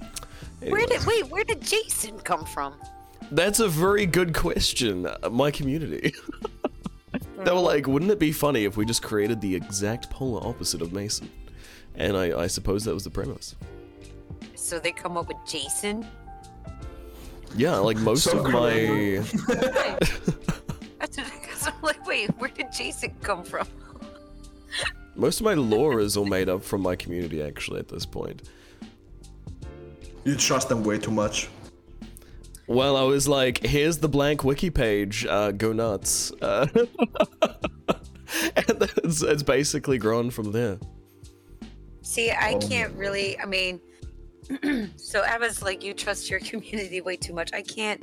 [0.59, 1.29] Where did wait?
[1.29, 2.75] Where did Jason come from?
[3.31, 5.07] That's a very good question.
[5.07, 6.15] uh, My community.
[7.45, 10.83] they were like, wouldn't it be funny if we just created the exact polar opposite
[10.83, 11.31] of Mason?
[11.97, 13.57] And I, I suppose that was the premise.
[14.55, 16.07] So they come up with Jason.
[17.57, 18.71] Yeah, like most So of my.
[20.99, 23.67] That's what, cause I'm like, wait, where did Jason come from?
[25.15, 28.43] Most of my lore is all made up from my community, actually, at this point.
[30.25, 31.49] You trust them way too much.
[32.67, 36.33] Well, I was like, here's the blank wiki page, uh, go nuts.
[36.43, 36.67] Uh,
[38.57, 40.79] and it's, it's basically grown from there.
[42.17, 43.39] See, I um, can't really.
[43.39, 43.79] I mean,
[44.97, 47.51] so I was like, you trust your community way too much.
[47.53, 48.03] I can't.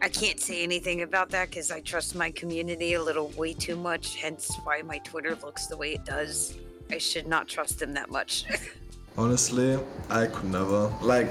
[0.00, 3.76] I can't say anything about that because I trust my community a little way too
[3.76, 4.16] much.
[4.16, 6.54] Hence, why my Twitter looks the way it does.
[6.90, 8.46] I should not trust them that much.
[9.18, 10.90] Honestly, I could never.
[11.02, 11.28] Like,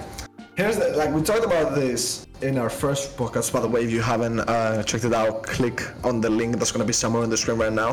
[0.56, 3.52] here's the like we talked about this in our first podcast.
[3.52, 6.72] By the way, if you haven't uh, checked it out, click on the link that's
[6.72, 7.92] gonna be somewhere on the screen right now.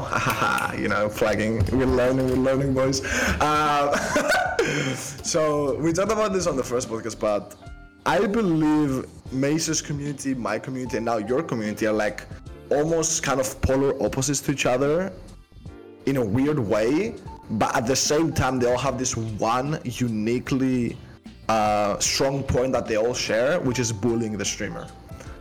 [0.79, 1.65] you know, flagging.
[1.73, 2.29] We're learning.
[2.29, 3.03] We're learning, boys.
[3.41, 3.97] Uh,
[4.95, 7.55] so we talked about this on the first podcast, but
[8.07, 12.27] I believe Mace's community, my community, and now your community are like
[12.71, 15.13] almost kind of polar opposites to each other
[16.07, 17.15] in a weird way,
[17.51, 20.97] but at the same time they all have this one uniquely
[21.51, 24.87] uh, strong point that they all share, which is bullying the streamer.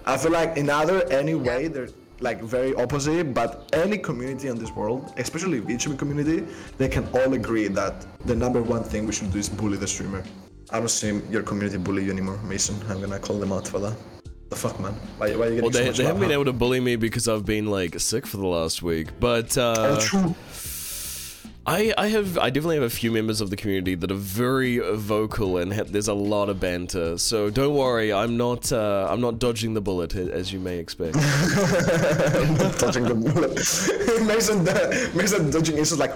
[0.06, 4.58] I feel like in other any way they're like very opposite, but any community in
[4.64, 6.40] this world, especially VTuber community,
[6.78, 7.94] they can all agree that
[8.30, 10.24] the number one thing we should do is bully the streamer.
[10.72, 12.76] I don't see your community bully you anymore, Mason.
[12.90, 13.96] I'm gonna call them out for that.
[14.50, 14.94] The fuck, man?
[15.20, 16.80] Why, why are you getting Well, so they, much they haven't been able to bully
[16.80, 19.08] me because I've been like sick for the last week.
[19.20, 20.36] But uh, Oh, true.
[21.70, 24.80] I, I have I definitely have a few members of the community that are very
[24.80, 27.16] vocal and ha- there's a lot of banter.
[27.20, 31.14] So don't worry, I'm not uh, I'm not dodging the bullet as you may expect.
[32.80, 33.54] touching the bullet.
[34.26, 34.64] Mason,
[35.16, 36.12] Mason dodging is just like.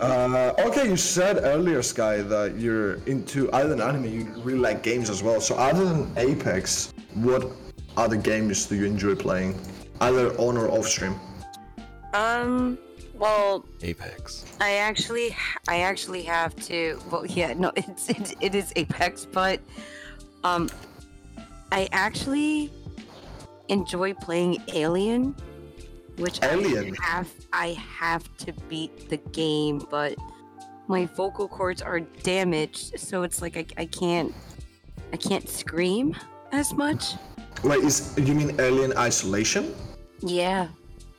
[0.00, 4.82] uh, okay, you said earlier, Sky, that you're into other than anime, you really like
[4.82, 5.40] games as well.
[5.40, 7.52] So other than Apex, what
[7.96, 9.60] other games do you enjoy playing,
[10.00, 11.14] either on or off stream?
[12.14, 12.76] um.
[13.22, 14.44] Well, Apex.
[14.60, 15.36] I actually,
[15.68, 17.00] I actually have to.
[17.08, 19.60] Well, yeah, no, it's it, it is Apex, but
[20.42, 20.68] um,
[21.70, 22.72] I actually
[23.68, 25.36] enjoy playing Alien,
[26.16, 26.96] which Alien?
[27.00, 27.66] I have I
[28.00, 30.16] have to beat the game, but
[30.88, 34.34] my vocal cords are damaged, so it's like I, I can't
[35.12, 36.16] I can't scream
[36.50, 37.14] as much.
[37.62, 39.72] Wait, is you mean Alien Isolation?
[40.22, 40.66] Yeah,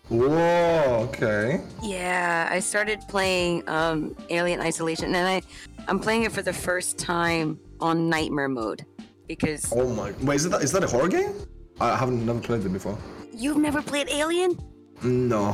[0.10, 1.62] Whoa, okay.
[1.82, 5.42] Yeah, I started playing um, Alien Isolation, and I
[5.88, 8.86] I'm playing it for the first time on Nightmare mode
[9.28, 10.12] because Oh my.
[10.22, 11.34] Wait, is that is that a horror game?
[11.80, 12.98] I haven't never played it before.
[13.34, 14.58] you've never played Alien.
[15.02, 15.54] No.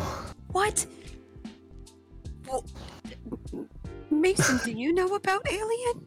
[0.52, 0.86] What?
[2.48, 2.66] Well,
[4.12, 6.06] Mason, do you know about Alien?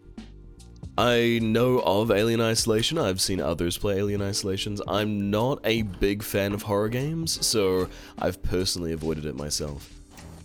[0.99, 2.99] I know of Alien Isolation.
[2.99, 4.83] I've seen others play Alien Isolations.
[4.87, 9.89] I'm not a big fan of horror games, so I've personally avoided it myself.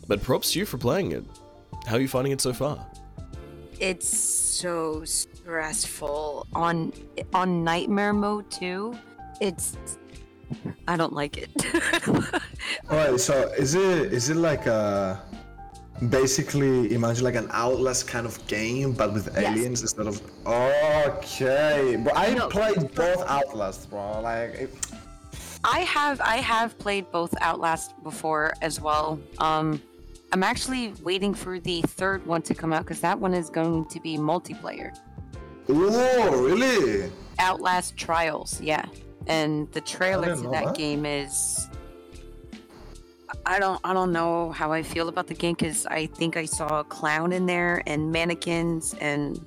[0.08, 1.26] But props to you for playing it.
[1.86, 2.86] How are you finding it so far?
[3.80, 6.94] It's so stressful on
[7.34, 8.98] on Nightmare mode too.
[9.42, 9.78] It's
[10.88, 11.50] I don't like it.
[12.90, 15.22] Alright, so is it is it like a
[16.10, 19.58] basically imagine like an Outlast kind of game but with Yes.
[19.58, 21.98] aliens instead of Okay.
[22.04, 22.48] But I No.
[22.50, 24.22] played both Outlast, bro.
[24.22, 24.74] Like it,
[25.64, 29.20] I have I have played both Outlast before as well.
[29.40, 29.82] Um,
[30.32, 33.86] I'm actually waiting for the third one to come out because that one is going
[33.88, 34.96] to be multiplayer.
[35.68, 37.12] Whoa, really?
[37.40, 38.86] Outlast Trials, yeah.
[39.28, 40.76] And the trailer to that that.
[40.78, 41.68] game is
[43.46, 46.46] I don't I don't know how I feel about the game cuz I think I
[46.46, 49.40] saw a clown in there and mannequins and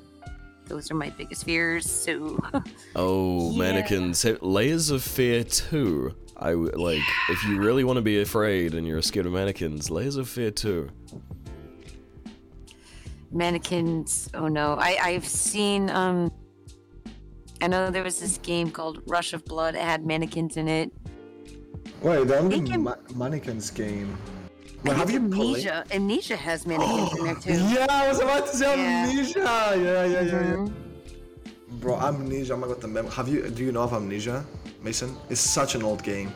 [0.67, 1.91] those are my biggest fears.
[1.91, 2.39] So
[2.97, 3.59] Oh, Yeah.
[3.59, 4.25] mannequins.
[4.41, 6.15] Layers of Fear 2.
[6.37, 9.91] I w- like if you really want to be afraid and you're scared of mannequins,
[9.91, 10.89] Layers of Fear too.
[13.33, 14.75] mannequins, oh no.
[14.79, 16.33] I I've seen um
[17.63, 19.75] I know there was this game called Rush of Blood.
[19.75, 20.91] It had mannequins in it.
[22.03, 24.17] Wait, the only They can- ma- mannequins game.
[24.85, 25.67] Wait, have you played?
[25.67, 25.85] Amnesia.
[25.93, 27.53] Amnesia has mannequins in there too.
[27.75, 29.05] Yeah, I was about to say Yeah.
[29.09, 29.39] Amnesia.
[29.39, 30.57] Yeah, yeah, yeah, yeah.
[30.57, 30.73] Mhm.
[31.81, 32.55] Bro, Amnesia.
[32.55, 33.49] Oh my god, the mem- Have you?
[33.51, 34.45] Do you know of Amnesia,
[34.83, 35.15] Mason?
[35.29, 36.33] It's such an old game.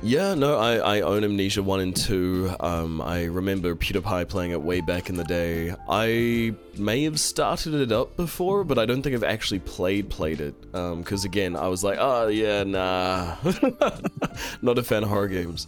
[0.00, 2.54] Yeah, no, I, I own Amnesia 1 and 2.
[2.60, 5.74] Um, I remember PewDiePie playing it way back in the day.
[5.88, 10.40] I may have started it up before, but I don't think I've actually played played
[10.40, 10.54] it.
[10.72, 13.36] Um, because again, I was like, oh yeah, nah.
[14.62, 15.66] Not a fan of horror games.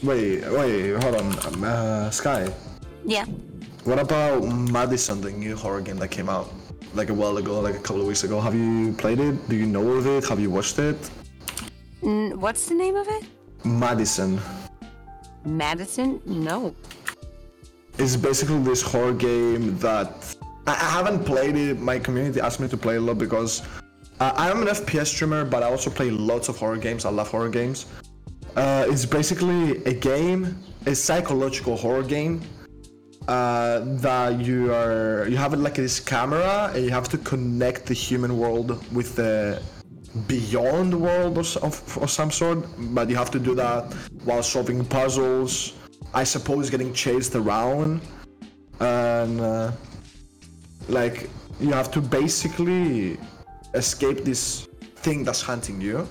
[0.00, 1.46] Wait, wait, hold on.
[1.46, 2.52] Um, uh, Sky.
[3.04, 3.24] Yeah.
[3.82, 6.52] What about Madison, the new horror game that came out
[6.94, 8.40] like a while ago, like a couple of weeks ago?
[8.40, 9.48] Have you played it?
[9.48, 10.24] Do you know of it?
[10.28, 10.96] Have you watched it?
[12.04, 13.24] N- what's the name of it?
[13.66, 14.40] Madison.
[15.44, 16.20] Madison?
[16.24, 16.74] No.
[17.98, 21.80] It's basically this horror game that I haven't played it.
[21.80, 23.62] My community asked me to play a lot because
[24.20, 27.04] uh, I am an FPS streamer, but I also play lots of horror games.
[27.04, 27.86] I love horror games.
[28.54, 32.40] Uh, it's basically a game, a psychological horror game
[33.28, 37.94] uh, that you are you have like this camera and you have to connect the
[37.94, 39.60] human world with the
[40.26, 42.64] beyond world or, of, of some sort
[42.94, 43.92] but you have to do that
[44.24, 45.74] while solving puzzles
[46.14, 48.00] i suppose getting chased around
[48.80, 49.70] and uh,
[50.88, 51.28] like
[51.60, 53.18] you have to basically
[53.74, 54.66] escape this
[54.96, 56.08] thing that's hunting you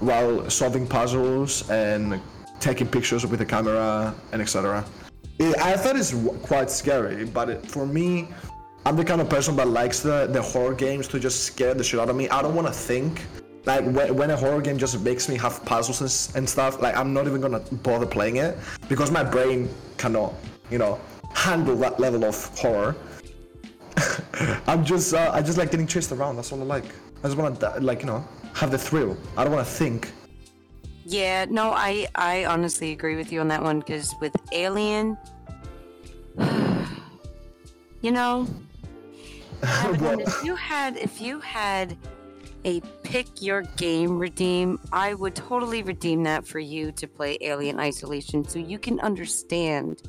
[0.00, 2.20] while solving puzzles and
[2.60, 4.84] taking pictures with the camera and etc.
[5.40, 8.28] I thought it's quite scary, but it, for me,
[8.88, 11.84] I'm the kind of person that likes the, the horror games to just scare the
[11.84, 12.26] shit out of me.
[12.30, 13.20] I don't want to think.
[13.66, 16.96] Like when, when a horror game just makes me have puzzles and, and stuff, like
[16.96, 18.56] I'm not even gonna bother playing it
[18.88, 20.32] because my brain cannot,
[20.70, 20.98] you know,
[21.34, 22.96] handle that level of horror.
[24.66, 26.36] I'm just, uh, I just like getting chased around.
[26.36, 26.86] That's all I like.
[27.22, 29.18] I just want to, like, you know, have the thrill.
[29.36, 30.10] I don't want to think.
[31.04, 35.18] Yeah, no, I I honestly agree with you on that one because with Alien,
[38.00, 38.48] you know,
[39.62, 41.96] Evan, if you had if you had
[42.64, 47.78] a pick your game redeem, I would totally redeem that for you to play Alien
[47.78, 50.02] Isolation so you can understand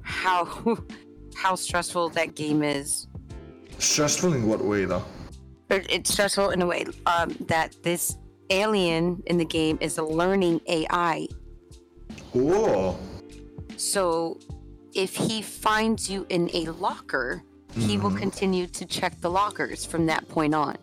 [0.00, 0.44] how
[1.36, 3.06] how stressful that game is.
[3.78, 5.04] Stressful in what way, though?
[5.70, 8.16] It's stressful in a way um, that this
[8.50, 11.26] alien in the game is a learning AI.
[12.32, 12.98] Whoa.
[13.76, 14.38] So
[14.94, 17.42] if he finds you in a locker,
[17.74, 18.18] he will mm-hmm.
[18.18, 20.76] continue to check the lockers from that point on.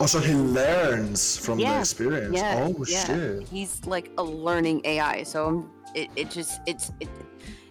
[0.00, 2.36] Oh, so he learns from the experience.
[2.36, 3.04] Yeah, oh yeah.
[3.04, 3.48] shit.
[3.48, 5.24] He's like a learning AI.
[5.24, 7.08] So it, it just it's it,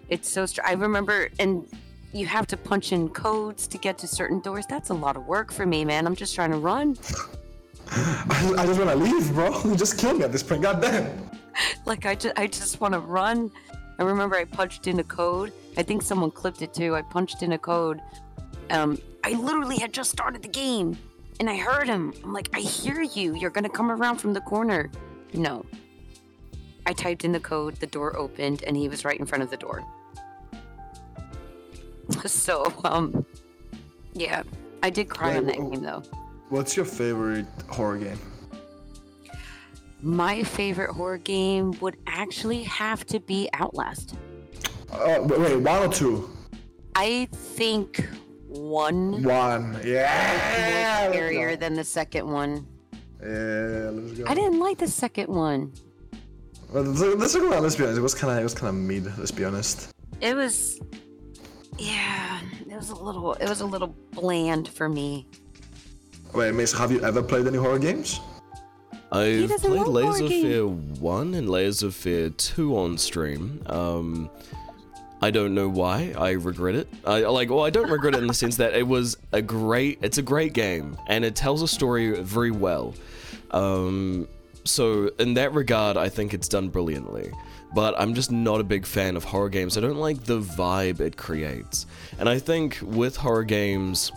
[0.09, 1.67] it's so str- I remember and
[2.13, 4.65] you have to punch in codes to get to certain doors.
[4.67, 6.05] That's a lot of work for me, man.
[6.05, 6.97] I'm just trying to run.
[7.91, 9.61] I, I just want to leave, bro.
[9.63, 10.61] You just kill me at this point.
[10.61, 11.29] God damn.
[11.85, 13.51] Like I just I just want to run.
[13.99, 15.51] I remember I punched in a code.
[15.75, 16.95] I think someone clipped it too.
[16.95, 18.01] I punched in a code.
[18.69, 20.97] Um, I literally had just started the game,
[21.39, 22.13] and I heard him.
[22.23, 23.35] I'm like, I hear you.
[23.35, 24.91] You're gonna come around from the corner.
[25.33, 25.65] No.
[26.85, 29.49] I typed in the code, the door opened, and he was right in front of
[29.49, 29.83] the door.
[32.25, 33.25] So, um,
[34.13, 34.43] yeah,
[34.81, 36.01] I did cry Wait, on that game though.
[36.49, 38.19] What's your favorite horror game?
[40.01, 44.15] My favorite horror game would actually have to be Outlast.
[44.91, 46.29] Uh, wait, wait, one or two?
[46.95, 48.07] I think
[48.47, 49.79] one One.
[49.83, 51.11] Yeah.
[51.11, 52.65] scarier than the second one.
[53.21, 54.25] Yeah, let's go.
[54.27, 55.73] I didn't like the second one.
[56.71, 58.69] Well, the, the second one, let's be honest, it was kind of it was kind
[58.69, 59.05] of mid.
[59.17, 59.91] Let's be honest.
[60.21, 60.79] It was,
[61.77, 62.39] yeah,
[62.69, 65.27] it was a little, it was a little bland for me.
[66.33, 68.19] Wait, Miss, have you ever played any horror games?
[69.11, 70.29] I've played Layers of.
[70.29, 73.61] Fear 1 and Layers of Fear 2 on stream.
[73.65, 74.29] Um,
[75.21, 76.13] I don't know why.
[76.17, 76.87] I regret it.
[77.05, 77.49] I like.
[77.49, 79.99] Well, I don't regret it in the sense that it was a great.
[80.01, 82.93] It's a great game, and it tells a story very well.
[83.51, 84.27] Um,
[84.63, 87.31] so in that regard, I think it's done brilliantly.
[87.73, 89.77] But I'm just not a big fan of horror games.
[89.77, 91.85] I don't like the vibe it creates,
[92.19, 94.11] and I think with horror games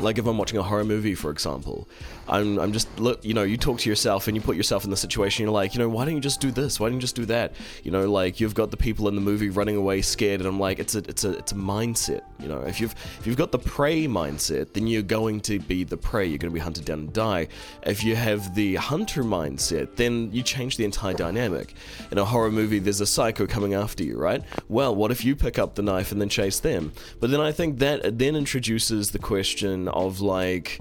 [0.00, 1.88] like if I'm watching a horror movie, for example,
[2.28, 4.90] I'm I'm just look, you know, you talk to yourself and you put yourself in
[4.90, 5.44] the situation.
[5.44, 6.80] You're like, you know, why don't you just do this?
[6.80, 7.52] Why don't you just do that?
[7.82, 10.60] You know, like you've got the people in the movie running away scared, and I'm
[10.60, 12.22] like, it's a it's a it's a mindset.
[12.40, 15.84] You know, if you've if you've got the prey mindset, then you're going to be
[15.84, 16.26] the prey.
[16.26, 17.48] You're going to be hunted down and die.
[17.82, 21.74] If you have the hunter mindset, then you change the entire dynamic.
[22.10, 24.42] In a horror movie, there's a psycho coming after you, right?
[24.68, 26.92] Well, what if you pick up the knife and then chase them?
[27.20, 30.80] But then I think that then introduces the question of like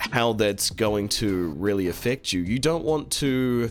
[0.00, 2.40] how that's going to really affect you.
[2.40, 3.70] You don't want to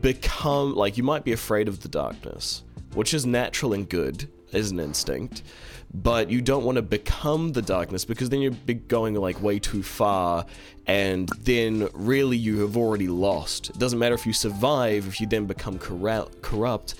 [0.00, 2.62] become like you might be afraid of the darkness,
[2.94, 5.42] which is natural and good as an instinct,
[5.92, 8.52] but you don't want to become the darkness because then you're
[8.88, 10.46] going like way too far
[10.86, 13.70] and then really you have already lost.
[13.70, 16.94] It doesn't matter if you survive if you then become corrupt corrupt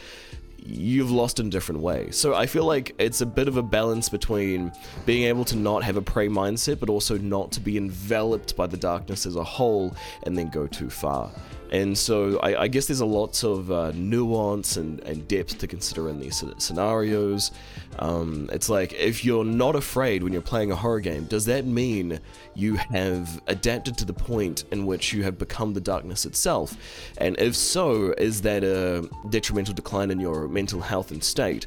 [0.68, 2.10] you've lost in different way.
[2.10, 4.72] So I feel like it's a bit of a balance between
[5.04, 8.66] being able to not have a prey mindset, but also not to be enveloped by
[8.66, 9.94] the darkness as a whole
[10.24, 11.30] and then go too far.
[11.70, 15.66] And so I, I guess there's a lots of uh, nuance and, and depth to
[15.66, 17.50] consider in these scenarios.
[17.98, 21.64] Um, it's like if you're not afraid when you're playing a horror game, does that
[21.64, 22.20] mean
[22.54, 26.76] you have adapted to the point in which you have become the darkness itself?
[27.18, 31.66] And if so, is that a detrimental decline in your mental health and state?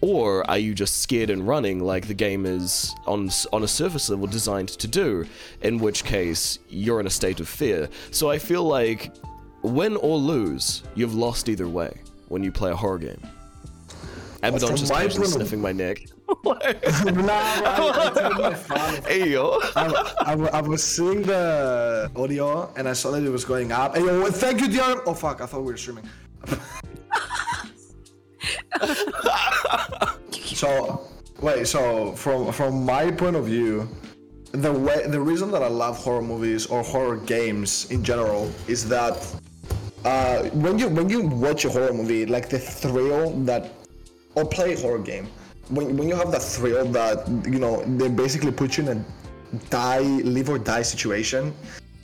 [0.00, 4.08] Or are you just scared and running like the game is on on a surface
[4.08, 5.26] level designed to do?
[5.62, 7.88] In which case you're in a state of fear.
[8.10, 9.12] So I feel like
[9.62, 13.20] win or lose, you've lost either way when you play a horror game.
[14.42, 15.98] Abaddon just casually sniffing my neck.
[19.08, 19.58] hey yo.
[19.74, 23.96] I, I, I was seeing the audio and I saw that it was going up.
[23.96, 25.02] And yo, thank you, dear.
[25.06, 25.40] Oh fuck!
[25.40, 26.04] I thought we were streaming.
[30.30, 31.08] so
[31.40, 33.88] wait, so from from my point of view,
[34.52, 38.88] the way the reason that I love horror movies or horror games in general is
[38.88, 39.16] that
[40.04, 43.72] uh, when you when you watch a horror movie, like the thrill that
[44.34, 45.28] or play a horror game,
[45.68, 49.04] when when you have that thrill that you know they basically put you in a
[49.70, 51.54] die live or die situation,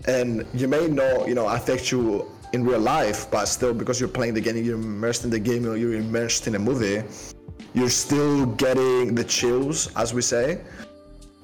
[0.06, 4.14] and you may not you know affect you in real life, but still because you're
[4.18, 7.02] playing the game, you're immersed in the game, or you're immersed in a movie,
[7.74, 10.60] you're still getting the chills, as we say.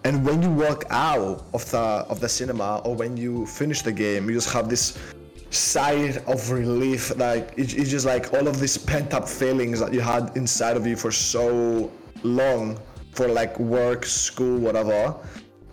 [0.04, 3.92] And when you walk out of the of the cinema or when you finish the
[3.92, 4.96] game, you just have this
[5.50, 7.02] sigh of relief.
[7.26, 10.76] Like it- it's just like all of these pent up feelings that you had inside
[10.80, 11.46] of you for so
[12.22, 12.78] long,
[13.16, 15.14] for like work, school, whatever,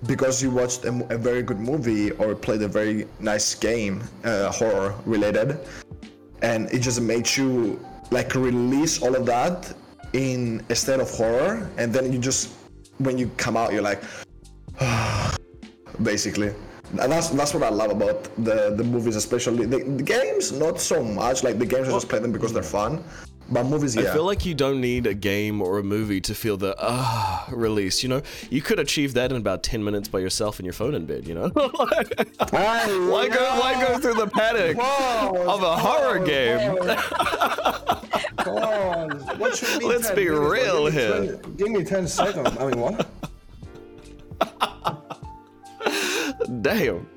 [0.06, 4.94] because you watched a very good movie or played a very nice game, uh, horror
[5.06, 5.60] related,
[6.42, 7.80] and it just made you
[8.12, 9.74] like release all of that
[10.14, 12.54] in a state of horror, and then you just
[13.00, 14.04] when you come out, you're like
[16.04, 16.54] basically.
[17.00, 20.54] And that's that's what I love about the the movies, especially the, the games.
[20.54, 21.90] Not so much like the games.
[21.90, 23.04] I just play them because they're fun,
[23.50, 24.04] but movies, yeah.
[24.04, 27.48] I feel like you don't need a game or a movie to feel the ah
[27.52, 28.04] release.
[28.04, 30.96] You know, you could achieve that in about ten minutes by yourself in your phone
[30.96, 31.28] in bed.
[31.28, 32.04] You know, Why
[32.50, 36.78] why go why go through the panic of a horror game?
[38.38, 39.12] Come on.
[39.38, 40.42] What should mean Let's be minutes?
[40.42, 41.38] Like, real give me here.
[41.38, 42.58] 20 give me 10 seconds.
[42.58, 43.08] I mean, what?
[46.62, 47.08] Damn.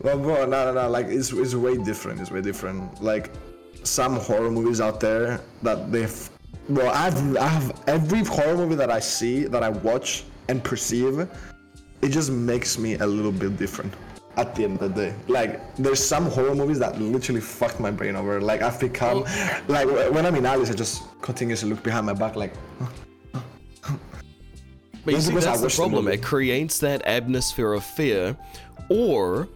[0.00, 0.88] Well, bro, no, no, no.
[0.88, 2.20] Like, it's, it's way different.
[2.20, 3.02] It's way different.
[3.02, 3.32] Like,
[3.84, 6.30] some horror movies out there that they've.
[6.68, 11.28] Well, I've, I have every horror movie that I see, that I watch and perceive,
[12.02, 13.92] it just makes me a little bit different.
[14.38, 15.14] at the end of the day.
[15.26, 18.40] Like, there's some horror movies that literally fucked my brain over.
[18.40, 19.24] Like, I've become,
[19.66, 22.52] like, when I'm in Alice, I just continuously look behind my back, like,
[25.04, 26.08] But you see, that's the watched the problem.
[26.08, 28.36] It creates that atmosphere of fear,
[28.88, 29.48] or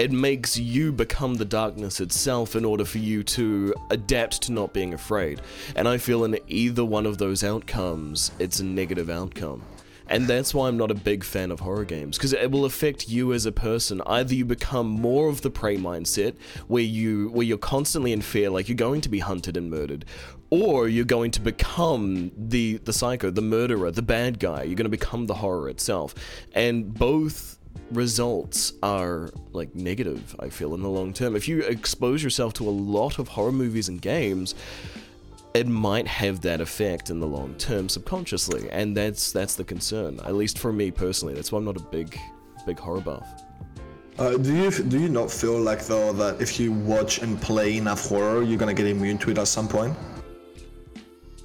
[0.00, 4.72] it makes you become the darkness itself in order for you to adapt to not
[4.72, 5.42] being afraid.
[5.76, 9.62] And I feel in either one of those outcomes, it's a negative outcome.
[10.06, 13.10] And that's why I'm not a big fan of horror games, because it will affect
[13.10, 14.00] you as a person.
[14.06, 16.34] Either you become more of the prey mindset,
[16.66, 20.06] where you where you're constantly in fear, like you're going to be hunted and murdered,
[20.48, 24.62] or you're going to become the the psycho, the murderer, the bad guy.
[24.64, 26.14] You're going to become the horror itself,
[26.54, 27.59] and both
[27.90, 30.34] results are like negative.
[30.38, 31.36] I feel in the long term.
[31.36, 34.54] If you expose yourself to a lot of horror movies and games,
[35.54, 40.20] it might have that effect in the long term subconsciously, and that's that's the concern.
[40.24, 42.18] At least for me personally, that's why I'm not a big
[42.66, 43.26] big horror buff.
[44.18, 47.76] Uh, do you do you not feel like though that if you watch and play
[47.76, 49.96] enough horror, you're gonna get immune to it at some point?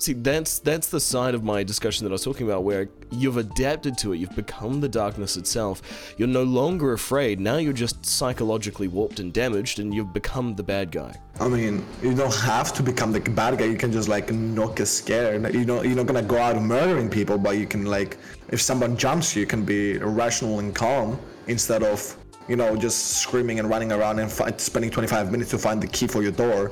[0.05, 3.37] See, that's that's the side of my discussion that I was talking about, where you've
[3.37, 6.13] adapted to it, you've become the darkness itself.
[6.19, 7.39] You're no longer afraid.
[7.39, 11.19] Now you're just psychologically warped and damaged, and you've become the bad guy.
[11.39, 13.65] I mean, you don't have to become the bad guy.
[13.65, 15.51] You can just like not get scared.
[15.55, 18.17] You know, you're not gonna go out murdering people, but you can like,
[18.49, 22.15] if someone jumps you, can be rational and calm instead of,
[22.47, 24.29] you know, just screaming and running around and
[24.61, 26.71] spending 25 minutes to find the key for your door.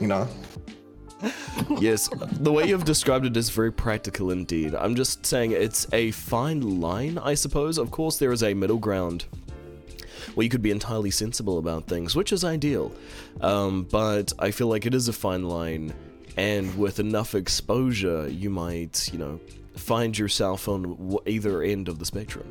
[0.00, 0.26] You know.
[1.80, 4.74] yes, the way you've described it is very practical indeed.
[4.74, 7.78] I'm just saying it's a fine line, I suppose.
[7.78, 9.26] Of course, there is a middle ground
[10.34, 12.92] where you could be entirely sensible about things, which is ideal.
[13.40, 15.94] Um, but I feel like it is a fine line,
[16.36, 19.40] and with enough exposure, you might, you know,
[19.76, 22.50] find yourself on either end of the spectrum.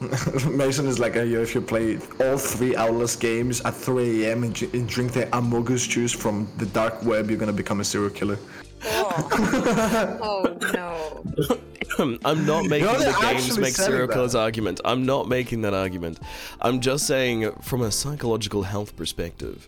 [0.50, 4.44] Mason is like, if you play all three Outlast games at 3 a.m.
[4.44, 8.10] and, and drink the Amogus juice from the dark web, you're gonna become a serial
[8.10, 8.38] killer.
[8.84, 11.60] Oh, oh no.
[12.24, 14.12] I'm not making You're the games make serial that.
[14.12, 14.80] killers argument.
[14.84, 16.20] I'm not making that argument.
[16.60, 19.66] I'm just saying from a psychological health perspective,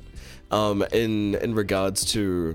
[0.50, 2.54] um, in in regards to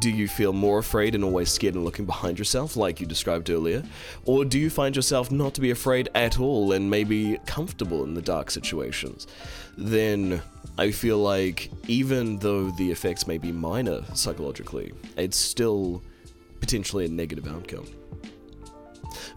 [0.00, 3.50] do you feel more afraid and always scared and looking behind yourself like you described
[3.50, 3.82] earlier?
[4.24, 8.14] Or do you find yourself not to be afraid at all and maybe comfortable in
[8.14, 9.26] the dark situations?
[9.76, 10.42] Then
[10.78, 16.02] i feel like even though the effects may be minor psychologically it's still
[16.60, 17.86] potentially a negative outcome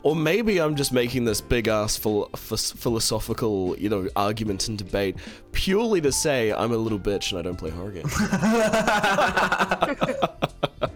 [0.03, 4.78] or maybe I'm just making this big ass phil- phis- philosophical, you know, argument and
[4.78, 5.15] debate
[5.51, 8.13] purely to say I'm a little bitch and I don't play horror games.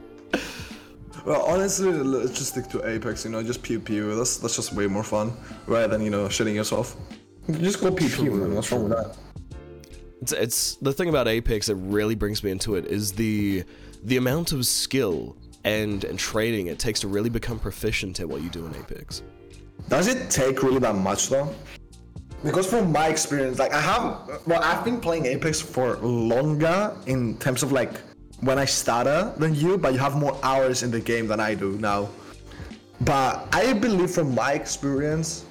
[1.25, 3.25] Well, honestly, let's just stick to Apex.
[3.25, 4.15] You know, just pew pew.
[4.15, 5.33] That's that's just way more fun,
[5.65, 6.95] rather than you know shitting yourself.
[7.59, 8.31] Just go pew pew.
[8.31, 8.53] Man.
[8.53, 9.17] What's wrong with that?
[10.21, 13.63] It's, it's the thing about Apex that really brings me into it is the
[14.03, 15.35] the amount of skill
[15.65, 19.23] and and training it takes to really become proficient at what you do in Apex.
[19.89, 21.53] Does it take really that much though?
[22.43, 27.37] Because from my experience, like I have, well, I've been playing Apex for longer in
[27.39, 27.99] terms of like
[28.41, 31.55] when I started than you, but you have more hours in the game than I
[31.55, 32.09] do now.
[33.01, 35.45] But I believe from my experience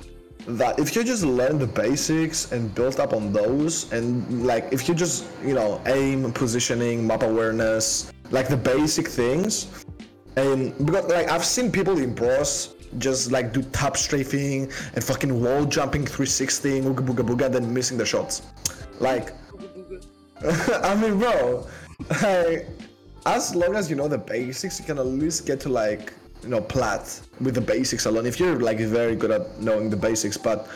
[0.47, 4.89] that if you just learn the basics and build up on those, and like if
[4.89, 9.84] you just, you know, aim, positioning, map awareness, like the basic things,
[10.37, 15.43] and because like I've seen people in bros just like do tap strafing and fucking
[15.43, 18.43] wall jumping 360 ooga booga booga then missing the shots.
[19.01, 19.33] Like
[20.83, 21.67] I mean bro,
[22.23, 22.69] like,
[23.27, 26.13] as long as you know the basics you can at least get to like
[26.43, 29.97] you know plat with the basics alone if you're like very good at knowing the
[29.97, 30.69] basics but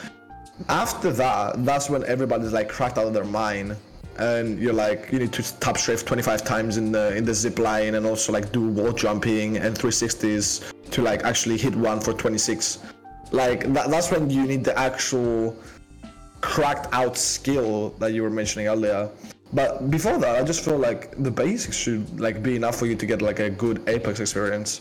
[0.69, 3.77] after that that's when everybody's like cracked out of their mind
[4.19, 7.59] and you're like you need to tap strafe 25 times in the in the zip
[7.59, 12.13] line and also like do wall jumping and 360s to like actually hit one for
[12.13, 12.79] 26
[13.31, 15.57] like that, that's when you need the actual
[16.41, 19.11] cracked out skill that you were mentioning earlier.
[19.53, 22.97] But before that i just feel like the basics should like be enough for you
[22.97, 24.81] to get like a good apex experience.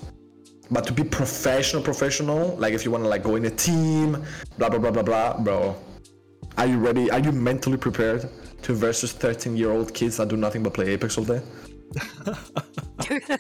[0.70, 4.24] But to be professional professional like if you want to like go in a team
[4.58, 5.76] blah blah blah blah blah bro
[6.58, 7.12] are you ready?
[7.12, 8.30] Are you mentally prepared
[8.62, 11.42] to versus 13 year old kids that do nothing but play apex all day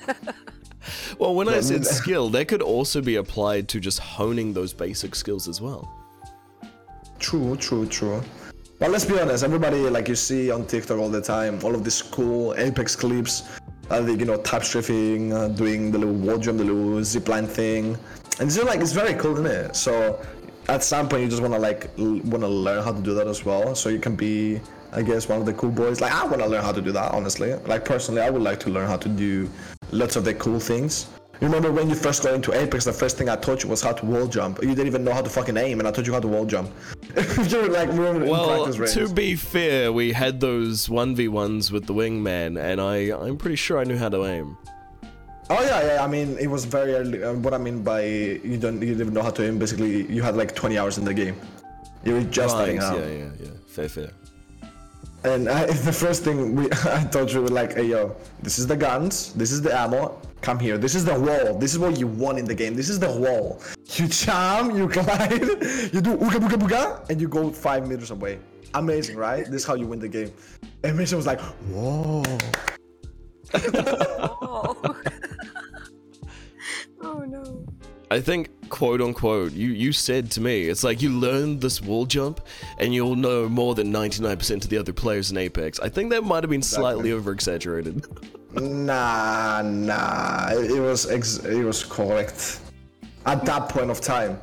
[1.20, 5.16] Well, when I said skill, that could also be applied to just honing those basic
[5.16, 5.92] skills as well.
[7.20, 8.22] True, true, true.
[8.80, 11.84] But let's be honest, everybody like you see on TikTok all the time, all of
[11.84, 13.44] these cool Apex clips,
[13.90, 17.48] uh, the, you know, tap strafing, uh, doing the little wall jump, the little zipline
[17.48, 17.98] thing,
[18.40, 19.76] and so like it's very cool, isn't it?
[19.76, 20.22] So
[20.70, 23.16] at some point you just want to like l- want to learn how to do
[23.16, 24.62] that as well, so you can be,
[24.94, 26.02] I guess, one of the cool boys.
[26.02, 27.12] Like I want to learn how to do that.
[27.12, 29.50] Honestly, like personally, I would like to learn how to do
[29.92, 31.08] lots of the cool things.
[31.40, 33.80] You remember when you first got into Apex, the first thing I taught you was
[33.80, 34.60] how to wall jump.
[34.64, 36.46] You didn't even know how to fucking aim, and I taught you how to wall
[36.46, 36.72] jump.
[37.48, 41.72] you were like, we were in Well, practice to be fair, we had those 1v1s
[41.72, 44.58] with the wingman, and I, I'm pretty sure I knew how to aim.
[45.50, 46.04] Oh yeah, yeah.
[46.04, 47.24] I mean, it was very early.
[47.24, 49.60] Uh, what I mean by you don't, you didn't know how to aim.
[49.60, 51.40] Basically, you had like 20 hours in the game.
[52.04, 52.98] You were just right, starting out.
[52.98, 53.50] yeah, yeah, yeah.
[53.68, 54.10] Fair, fair.
[55.24, 58.68] And I, the first thing we, I told you, was like, hey yo, this is
[58.68, 60.22] the guns, this is the ammo.
[60.42, 60.78] Come here.
[60.78, 61.58] This is the wall.
[61.58, 62.76] This is what you want in the game.
[62.76, 63.62] This is the wall.
[63.96, 68.38] You charm, you glide, you do ooga booga booga, and you go five meters away.
[68.74, 69.46] Amazing, right?
[69.46, 70.32] This is how you win the game.
[70.84, 71.40] And Mason was like,
[71.72, 72.22] whoa.
[73.54, 74.94] Oh.
[77.02, 77.66] oh no.
[78.10, 82.06] I think, quote unquote, you, you said to me, it's like you learned this wall
[82.06, 82.40] jump
[82.78, 85.80] and you'll know more than 99% of the other players in Apex.
[85.80, 88.06] I think that might have been slightly over exaggerated.
[88.54, 90.50] Nah, nah.
[90.52, 92.62] It, was ex- it was correct
[93.26, 94.40] at that point of time.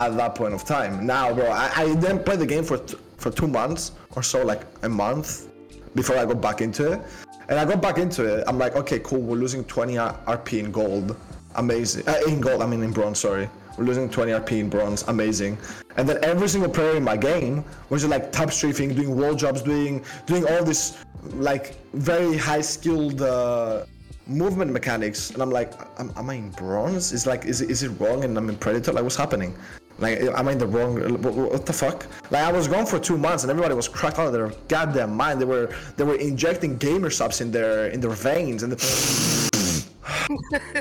[0.00, 1.06] At that point of time.
[1.06, 4.44] Now, bro, I, I didn't play the game for t- for two months or so,
[4.44, 5.48] like a month,
[5.94, 7.00] before I got back into it.
[7.48, 8.44] And I got back into it.
[8.48, 9.20] I'm like, okay, cool.
[9.20, 11.16] We're losing 20 RP in gold.
[11.56, 12.08] Amazing.
[12.08, 13.20] Uh, in gold, I mean in bronze.
[13.20, 13.48] Sorry.
[13.76, 15.02] We're losing 20 RP in bronze.
[15.08, 15.58] Amazing.
[15.96, 19.34] And then every single player in my game was just like tap strafing, doing wall
[19.34, 20.98] jobs, doing doing all this
[21.32, 23.84] like very high skilled uh,
[24.26, 25.30] movement mechanics.
[25.30, 27.12] And I'm like, am, am I in bronze?
[27.12, 28.24] Is like, is it, is it wrong?
[28.24, 28.92] And I'm in predator.
[28.92, 29.54] Like, what's happening?
[29.98, 31.00] Like, am I in the wrong?
[31.22, 32.06] What, what the fuck?
[32.30, 35.16] Like, I was gone for two months, and everybody was cracked out of their goddamn
[35.16, 35.40] mind.
[35.40, 38.72] They were they were injecting Gamer Supps in their in their veins, and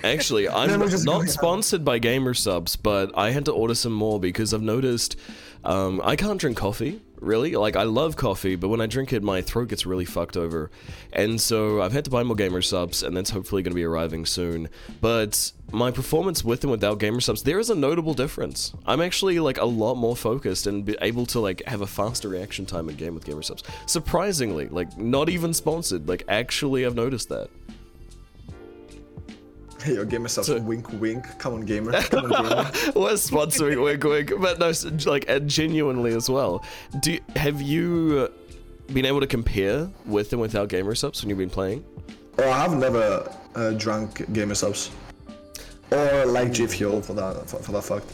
[0.03, 4.53] Actually, I'm not sponsored by Gamer Supps, but I had to order some more because
[4.53, 5.17] I've noticed
[5.63, 7.01] um, I can't drink coffee.
[7.19, 10.35] Really, like I love coffee, but when I drink it, my throat gets really fucked
[10.35, 10.69] over,
[11.13, 13.85] and so I've had to buy more Gamer Supps, and that's hopefully going to be
[13.85, 14.67] arriving soon.
[14.99, 18.73] But my performance with and without Gamer Supps, there is a notable difference.
[18.85, 22.27] I'm actually like a lot more focused and be able to like have a faster
[22.27, 23.63] reaction time in game with Gamer Supps.
[23.85, 27.49] Surprisingly, like not even sponsored, like actually I've noticed that.
[29.85, 31.25] hey, yo, Gamer Supps, So- wink, wink.
[31.39, 31.91] Come on, gamer.
[32.03, 32.71] Come on, gamer.
[32.95, 34.71] was sponsoring wink wink but no
[35.09, 36.63] like and genuinely as well
[37.01, 41.37] do have you uh, been able to compare with and without Gamer Supps when you've
[41.39, 41.83] been playing
[42.39, 44.89] Oh, I've never uh, drunk Gamer Supps,
[45.91, 48.05] or like G Fuel for that for, for that fact.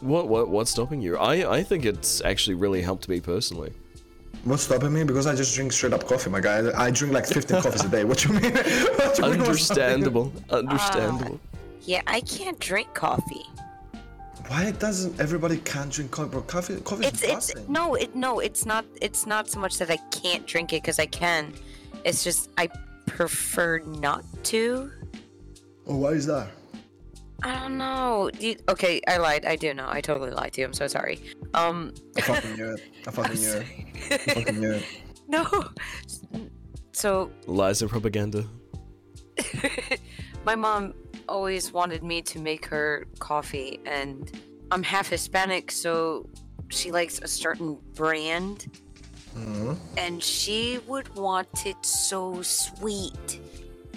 [0.00, 3.72] what what what's stopping you i i think it's actually really helped me personally
[4.44, 5.04] What's stopping me?
[5.04, 6.70] Because I just drink straight up coffee, my guy.
[6.76, 8.04] I drink like 15 coffees a day.
[8.04, 8.54] What you mean?
[8.98, 9.96] What you mean what's stopping me?
[9.96, 11.40] understandable uh, understandable
[11.82, 13.44] Yeah, I can't drink coffee.
[14.48, 16.30] Why doesn't everybody can't drink coffee?
[16.30, 18.84] Bro, coffee, coffee It's is it's no, it no, it's not.
[19.02, 21.52] It's not so much that I can't drink it because I can.
[22.04, 22.68] It's just I
[23.06, 24.90] prefer not to.
[25.86, 26.48] Oh, why is that?
[27.42, 28.30] I don't know.
[28.38, 29.44] You- okay, I lied.
[29.44, 29.86] I do know.
[29.88, 30.66] I totally lied to you.
[30.66, 31.20] I'm so sorry.
[31.54, 32.80] Um, I fucking knew it.
[33.06, 33.66] I fucking knew it.
[34.10, 34.84] I fucking knew it.
[35.28, 35.46] no.
[36.92, 38.44] So lies and propaganda
[40.44, 40.94] my mom
[41.28, 44.30] always wanted me to make her coffee, and
[44.72, 46.28] I'm half Hispanic, so
[46.68, 48.66] she likes a certain brand,
[49.36, 49.74] Mm-hmm.
[49.96, 53.38] and she would want it so sweet.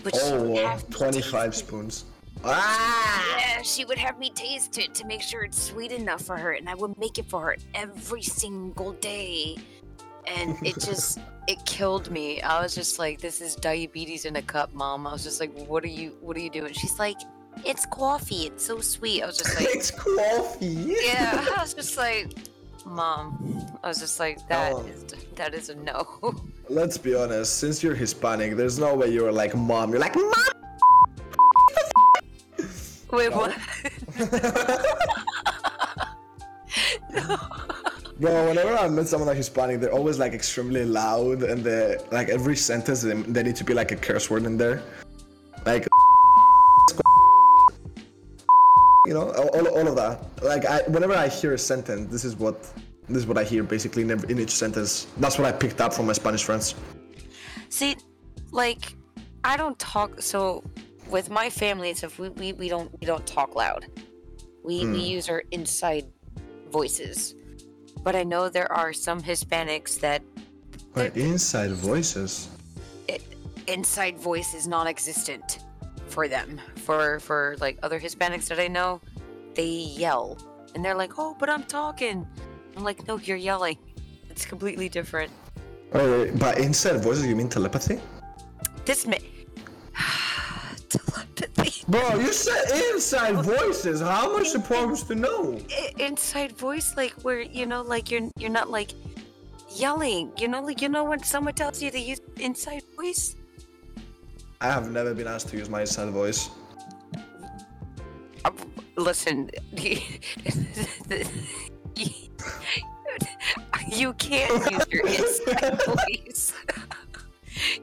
[0.04, 2.06] But she would Oh, have 25 taste spoons.
[2.44, 3.38] Ah!
[3.39, 6.54] Yeah, she would have me taste it to make sure it's sweet enough for her,
[6.54, 9.58] and I would make it for her every single day.
[10.28, 12.42] And it just it killed me.
[12.42, 15.52] I was just like, "This is diabetes in a cup, mom." I was just like,
[15.68, 17.18] "What are you What are you doing?" She's like,
[17.66, 18.44] "It's coffee.
[18.48, 20.68] It's so sweet." I was just like, it's coffee.
[20.68, 22.34] "Yeah." I was just like,
[22.86, 24.86] "Mom," I was just like, "That Oh.
[24.86, 26.08] is that is a no."
[26.70, 27.58] Let's be honest.
[27.60, 29.92] Since you're Hispanic, there's no way you're like mom.
[29.92, 30.34] You're like mom.
[33.12, 33.57] Wait, what?
[38.20, 42.30] Bro, whenever I meet someone like Hispanic, they're always like extremely loud, and they like
[42.30, 44.84] every sentence they, they need to be like a curse word in there,
[45.66, 45.88] like
[49.07, 50.43] you know, all, all of that.
[50.43, 52.72] Like I, whenever I hear a sentence, this is what
[53.09, 55.07] this is what I hear basically in, every, in each sentence.
[55.18, 56.76] That's what I picked up from my Spanish friends.
[57.70, 57.97] See,
[58.51, 58.95] like,
[59.43, 60.22] I don't talk.
[60.22, 60.64] So,
[61.12, 63.86] with my family and stuff, we, we, we don't we don't talk loud.
[64.64, 66.05] We we use our inside
[66.72, 67.36] voices.
[68.03, 70.24] But I know there are some Hispanics that
[70.95, 72.49] Wait, inside voices.
[73.07, 73.22] it,
[73.68, 75.59] inside voice is non-existent
[76.07, 76.59] for them.
[76.78, 79.01] For for like other Hispanics that I know,
[79.55, 79.68] they
[80.01, 80.38] yell
[80.74, 82.26] And they're like, "Oh, but I'm talking."
[82.78, 83.78] I'm like, "No, you're yelling.
[84.30, 85.32] It's completely different."
[85.91, 87.99] Uh, but inside voices, you mean telepathy?
[88.86, 89.18] This ma-
[90.92, 91.84] telepathy.
[91.88, 94.02] Bro, you said inside voices.
[94.02, 95.60] How am I supposed to know?
[95.98, 98.92] Inside voice, like where you know, like you're you're not like
[99.76, 100.32] yelling.
[100.38, 103.36] You know, like you know when someone tells you to use inside voice.
[104.60, 106.50] I have never been asked to use my inside voice.
[108.46, 108.52] Uh,
[108.96, 109.50] listen,
[113.88, 116.54] you can't use your inside voice.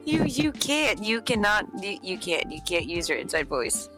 [0.05, 1.03] you you can't.
[1.03, 1.65] You cannot.
[1.81, 2.51] You, you can't.
[2.51, 3.89] You can't use your inside voice.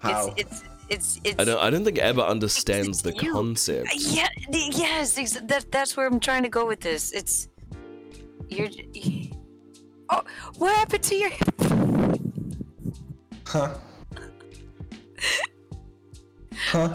[0.00, 0.32] How?
[0.36, 1.40] It's it's it's it's.
[1.40, 1.58] I don't.
[1.60, 3.32] I don't think Ebba understands the you.
[3.32, 3.88] concept.
[3.88, 4.28] Uh, yeah.
[4.50, 5.18] Yes.
[5.18, 7.12] ex- That that's where I'm trying to go with this.
[7.12, 7.48] It's
[8.48, 8.68] you're.
[10.10, 10.22] Oh,
[10.58, 11.30] what happened to your?
[13.46, 13.74] Huh?
[16.72, 16.92] Huh?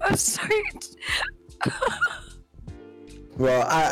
[0.00, 0.62] I'm sorry.
[3.38, 3.82] Well, I,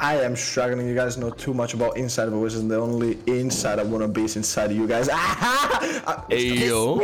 [0.00, 0.88] I I am struggling.
[0.88, 2.60] You guys know too much about inside voices.
[2.60, 5.08] and The only inside I wanna be is inside you guys.
[5.12, 6.26] Ah!
[6.30, 6.98] Ayo.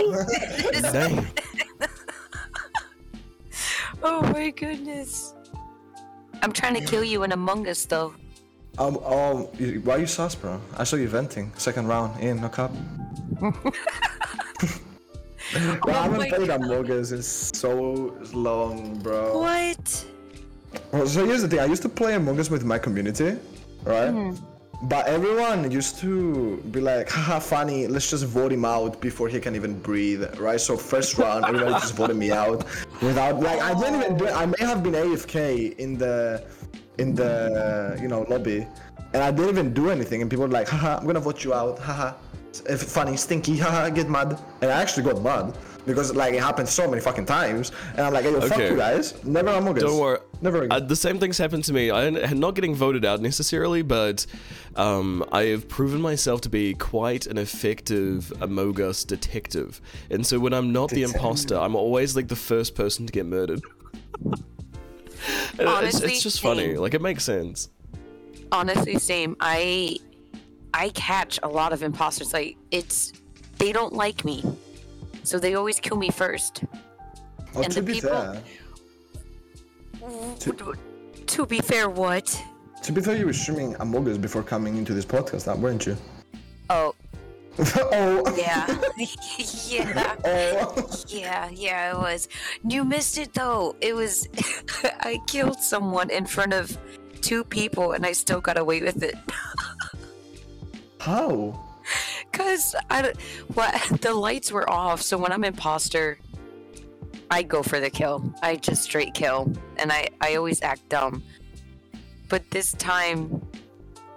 [0.93, 1.27] Dang.
[4.01, 5.35] Oh my goodness.
[6.43, 8.15] I'm trying to kill you in Among Us though.
[8.79, 10.61] Um, um, you- why you sus, bro?
[10.77, 11.51] I saw you venting.
[11.59, 12.71] Second round in, no cap.
[13.41, 13.53] bro,
[15.89, 19.41] I haven't my played Among Us in so long, bro.
[19.41, 20.05] What?
[20.93, 21.61] Well, so here's the thing.
[21.61, 23.37] I used to play Among Us with my community,
[23.85, 24.11] right?
[24.11, 24.45] Mm-hmm.
[24.83, 29.41] But everyone used to be like, haha, funny, let's just vote him out before he
[29.41, 30.61] can even breathe, right?
[30.61, 32.65] So first round, everybody just voted me out
[33.03, 34.33] without, like, I didn't even do it.
[34.33, 36.45] I may have been AFK in the,
[36.99, 38.69] in the, you know, lobby,
[39.15, 40.23] and I didn't even do anything.
[40.23, 42.15] And people were like, haha, I'm gonna vote you out, haha.
[42.69, 44.39] If funny, stinky, haha, get mad.
[44.63, 45.57] And I actually got mad
[45.89, 47.73] because, like, it happened so many fucking times.
[47.97, 49.23] And I'm like, hey, yo, fuck you guys.
[49.25, 49.83] Never Among Us.
[49.83, 50.19] Don't worry.
[50.41, 50.71] Never again.
[50.71, 51.91] Uh, the same things happened to me.
[51.91, 54.25] I'm not getting voted out necessarily, but
[54.77, 59.81] um, I have proven myself to be quite an effective Among Us detective.
[60.11, 63.27] And so when I'm not the imposter, I'm always like the first person to get
[63.27, 63.61] murdered.
[64.25, 64.39] And
[65.59, 66.77] it's, it's just funny.
[66.77, 67.71] Like it makes sense.
[68.53, 69.37] Honestly, same.
[69.41, 69.99] I
[70.73, 72.33] I catch a lot of imposters.
[72.33, 73.13] Like it's
[73.59, 74.45] they don't like me.
[75.29, 76.65] So they always kill me first.
[77.55, 78.43] Oh, and to the be people- fair,
[80.41, 80.75] To,
[81.27, 82.43] to be fair, what?
[82.83, 85.85] to be fair, you were streaming Among Us before coming into this podcast, now, weren't
[85.85, 85.99] you?
[86.71, 86.95] Oh,
[87.59, 88.35] oh.
[88.39, 88.65] yeah.
[89.69, 90.17] yeah.
[90.25, 90.89] Oh.
[91.09, 92.29] Yeah, yeah, it was.
[92.67, 93.77] You missed it though.
[93.83, 94.29] It was
[95.01, 96.79] I killed someone in front of
[97.21, 99.17] two people and I still got away with it.
[101.01, 101.65] How?
[102.33, 103.13] Cause I
[103.55, 106.19] what the lights were off, so when I'm imposter,
[107.31, 108.33] I go for the kill.
[108.43, 111.23] I just straight kill, and I I always act dumb.
[112.29, 113.43] But this time,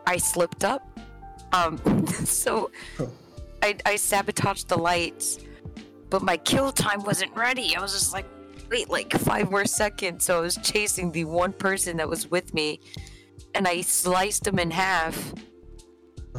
[0.05, 0.99] I slipped up.
[1.53, 2.72] Um, so
[3.62, 5.39] I I sabotaged the lights,
[6.09, 7.76] but my kill time wasn't ready.
[7.76, 8.26] I was just like,
[8.70, 10.26] wait, like five more seconds.
[10.26, 12.80] So I was chasing the one person that was with me,
[13.55, 15.34] and I sliced him in half.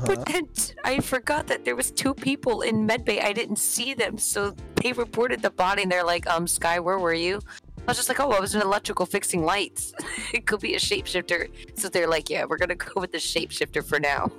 [0.07, 3.23] But then t- I forgot that there was two people in medbay.
[3.23, 6.99] I didn't see them, so they reported the body, and they're like, "Um, Sky, where
[6.99, 7.41] were you?"
[7.79, 9.93] I was just like, "Oh, I was in electrical fixing lights.
[10.33, 11.49] it could be a shapeshifter."
[11.79, 14.31] So they're like, "Yeah, we're gonna go with the shapeshifter for now."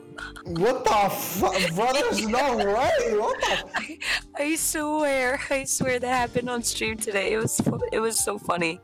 [0.45, 1.76] What the fuck?
[1.76, 3.18] Bro, there's no way.
[3.18, 3.99] What the I,
[4.38, 7.34] I swear, I swear that happened on stream today.
[7.34, 7.61] It was
[7.91, 8.80] it was so funny.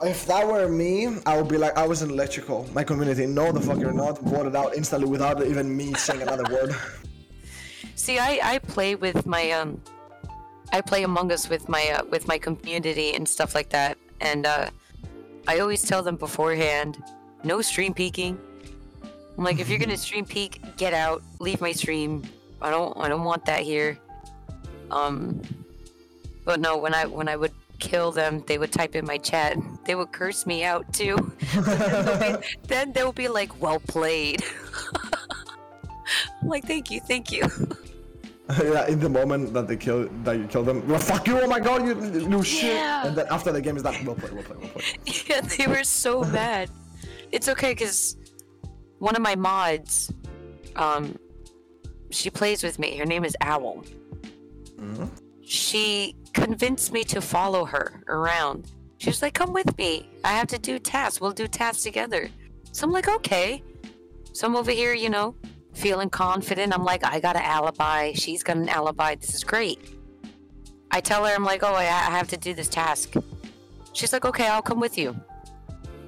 [0.00, 2.68] If that were me, I would be like, I was in electrical.
[2.72, 4.20] My community, no, the fuck you're not.
[4.20, 6.74] Voted out instantly without even me saying another word.
[7.96, 9.82] See, I I play with my um,
[10.72, 14.46] I play Among Us with my uh, with my community and stuff like that, and
[14.46, 14.70] uh,
[15.48, 17.02] I always tell them beforehand,
[17.42, 18.38] no stream peeking.
[19.36, 22.22] I'm like, if you're gonna stream peek, get out, leave my stream.
[22.62, 23.98] I don't I don't want that here.
[24.90, 25.42] Um,
[26.44, 29.56] but no, when I when I would kill them, they would type in my chat.
[29.84, 31.16] They would curse me out too.
[31.54, 34.42] then, they'll be, then they'll be like, "Well played."
[36.42, 37.42] I'm like, "Thank you, thank you."
[38.62, 41.46] yeah, in the moment that they kill, that you kill them, well, fuck you, oh
[41.46, 42.74] my god, you, you shit.
[42.74, 43.06] Yeah.
[43.06, 45.28] And then after the game is done, well played, well played, well played.
[45.28, 46.70] Yeah, they were so mad.
[47.30, 48.16] It's okay because
[49.00, 50.10] one of my mods,
[50.76, 51.18] um,
[52.10, 52.96] she plays with me.
[52.96, 53.84] Her name is Owl.
[54.76, 55.10] Mhm.
[55.42, 58.70] She convinced me to follow her around.
[58.98, 60.08] She was like, "Come with me.
[60.24, 61.20] I have to do tasks.
[61.20, 62.30] We'll do tasks together."
[62.72, 63.62] So I'm like, "Okay."
[64.32, 65.34] So I'm over here, you know,
[65.74, 66.72] feeling confident.
[66.72, 68.12] I'm like, "I got an alibi.
[68.12, 69.14] She's got an alibi.
[69.14, 69.98] This is great."
[70.90, 73.14] I tell her I'm like, oh, I, I have to do this task.
[73.92, 75.14] She's like, okay, I'll come with you.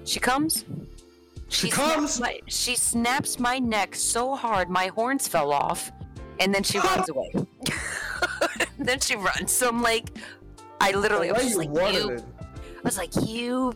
[0.04, 0.64] She comes.
[1.48, 2.20] She snaps comes?
[2.20, 5.90] My, she snaps my neck so hard my horns fell off,
[6.38, 7.32] and then she runs away.
[8.86, 9.52] then she runs.
[9.52, 10.08] So I'm like,
[10.80, 12.10] I literally, I was just you like, you.
[12.10, 12.24] it?
[12.76, 13.74] I was like, you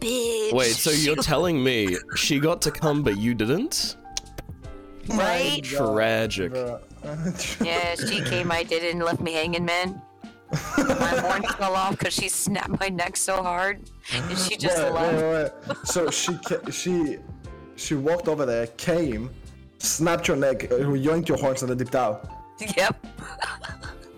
[0.00, 0.52] bitch.
[0.52, 3.96] Wait, so you're telling me she got to come but you didn't?
[5.08, 5.62] right?
[5.62, 6.52] Tragic.
[7.62, 10.02] Yeah, she came, I did it, and left me hanging, man.
[10.50, 14.92] My horns fell off because she snapped my neck so hard, and she just Wait,
[14.92, 15.22] left.
[15.22, 15.86] wait, wait.
[15.86, 17.18] So she ca- she
[17.76, 19.30] she walked over there, came,
[19.78, 22.28] snapped your neck, uh, yoinked your horns, and then dipped out.
[22.76, 23.06] Yep.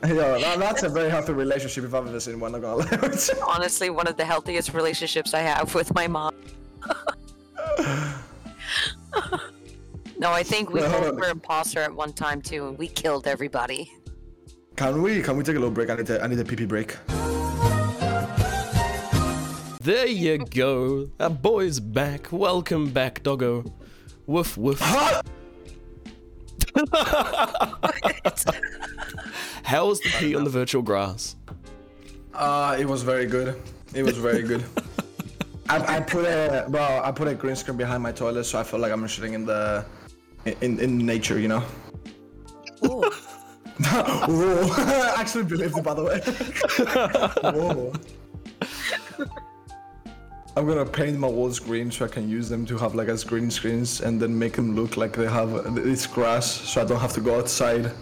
[0.06, 2.52] Yeah, that, that's a very healthy relationship if I've ever seen one.
[2.52, 3.18] Not gonna lie.
[3.46, 6.34] Honestly, one of the healthiest relationships I have with my mom.
[10.18, 11.20] no, I think we Wait, hold both on.
[11.20, 13.92] were imposter at one time too, and we killed everybody.
[14.76, 15.90] can we can we take a little break?
[15.90, 16.96] I need a, I need a pee pee break.
[19.82, 21.06] There you go.
[21.18, 22.32] That boy's back.
[22.32, 23.64] Welcome back, doggo.
[24.26, 24.80] Woof woof.
[29.70, 31.36] How was the pee on the virtual grass?
[32.34, 33.54] Uh, it was very good.
[33.94, 34.64] It was very good.
[35.68, 38.64] I, I put a well, I put a green screen behind my toilet, so I
[38.64, 39.84] feel like I'm shitting in the
[40.60, 41.62] in in nature, you know.
[42.84, 43.00] Ooh.
[44.34, 44.70] Whoa!
[44.72, 46.18] I actually believed it, by the way.
[47.54, 47.92] Whoa.
[50.56, 53.22] I'm gonna paint my walls green so I can use them to have like as
[53.22, 56.98] green screens and then make them look like they have it's grass, so I don't
[56.98, 57.92] have to go outside.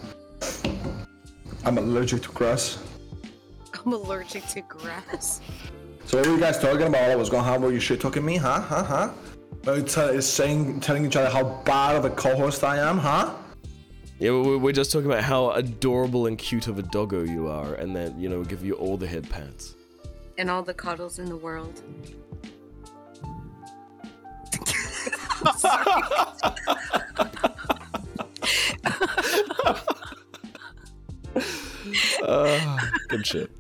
[1.64, 2.78] I'm allergic to grass.
[3.84, 5.40] I'm allergic to grass.
[6.04, 7.02] So what were you guys talking about?
[7.02, 8.36] While I was going, how were you shit talking me?
[8.36, 8.60] Huh?
[8.60, 8.82] Huh?
[8.82, 9.10] Huh?
[9.66, 12.98] Are you t- saying, telling each other how bad of a co-host I am?
[12.98, 13.34] Huh?
[14.18, 17.74] Yeah, we- we're just talking about how adorable and cute of a doggo you are,
[17.74, 19.74] and then, you know, give you all the head pats.
[20.38, 21.82] And all the cuddles in the world.
[32.22, 32.78] Uh,
[33.08, 33.50] good shit.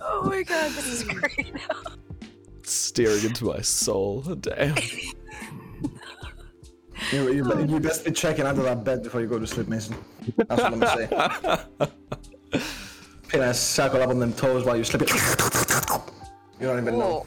[0.00, 1.52] Oh my god, this is great.
[2.62, 4.22] Staring into my soul.
[4.22, 4.76] Damn.
[7.12, 9.94] You, you, you best be checking under that bed before you go to sleep, Mason.
[10.36, 12.60] That's what I'm gonna say.
[13.28, 15.08] Pin a circle up on them toes while you're sleeping.
[16.60, 17.26] You don't even know.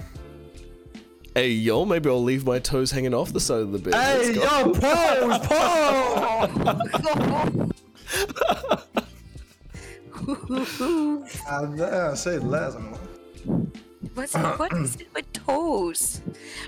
[1.39, 3.93] Oh, Hey, yo, maybe I'll leave my toes hanging off the side of the bed.
[3.93, 5.69] Hey, yo, pose, pose!
[11.47, 12.75] And uh, say less.
[12.75, 12.81] I
[14.15, 16.19] What's what is it with toes?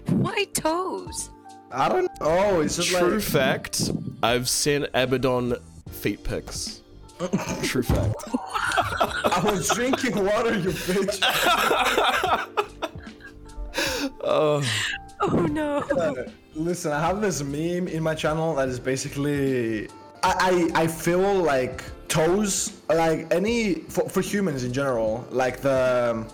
[0.07, 1.31] Why toes?
[1.69, 2.61] I don't know.
[2.61, 3.91] It's just True like fact,
[4.23, 5.57] I've seen Abaddon
[5.89, 6.81] feet pics.
[7.63, 8.15] True fact.
[8.25, 11.19] I was drinking water, you bitch.
[14.23, 14.63] Oh,
[15.21, 15.77] Oh no.
[15.77, 16.13] Uh,
[16.55, 19.87] Listen, I have this meme in my channel that is basically
[20.23, 26.25] I I, I feel like toes like any for, for humans in general like the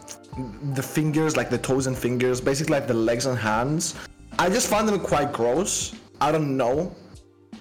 [0.74, 3.96] the fingers like the toes and fingers basically like the legs and hands
[4.40, 5.96] I just find them quite gross.
[6.22, 6.96] I don't know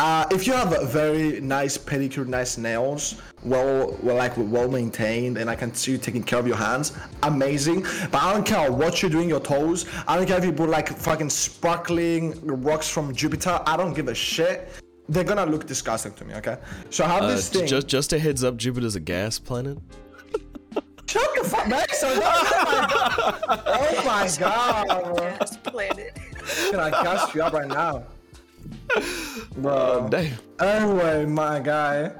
[0.00, 5.38] uh, if you have a very nice pedicure, nice nails, well, well, like well maintained,
[5.38, 6.92] and I can see you taking care of your hands,
[7.22, 7.82] amazing.
[8.10, 9.86] But I don't care what you're doing your toes.
[10.06, 13.60] I don't care if you put like fucking sparkling rocks from Jupiter.
[13.66, 14.68] I don't give a shit.
[15.08, 16.34] They're gonna look disgusting to me.
[16.34, 16.58] Okay.
[16.90, 17.66] So I have uh, this thing.
[17.66, 19.78] just just a heads up, Jupiter's a gas planet.
[21.06, 22.18] Shut the fuck back, son.
[22.20, 24.86] Oh my god.
[24.88, 25.16] Oh my god.
[25.16, 25.72] bro.
[25.72, 26.18] Planet.
[26.70, 28.04] Can I cast you up right now?
[29.56, 30.08] Bro.
[30.10, 30.38] Damn.
[30.60, 32.12] Anyway, my guy.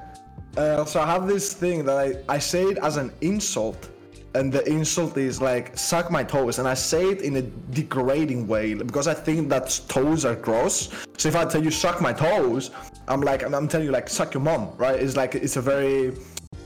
[0.55, 3.89] Uh, so I have this thing that I, I say it as an insult.
[4.35, 6.59] And the insult is like, suck my toes.
[6.59, 10.89] And I say it in a degrading way because I think that toes are gross.
[11.17, 12.71] So if I tell you, suck my toes,
[13.07, 14.99] I'm like, I'm, I'm telling you, like, suck your mom, right?
[14.99, 16.13] It's like, it's a very,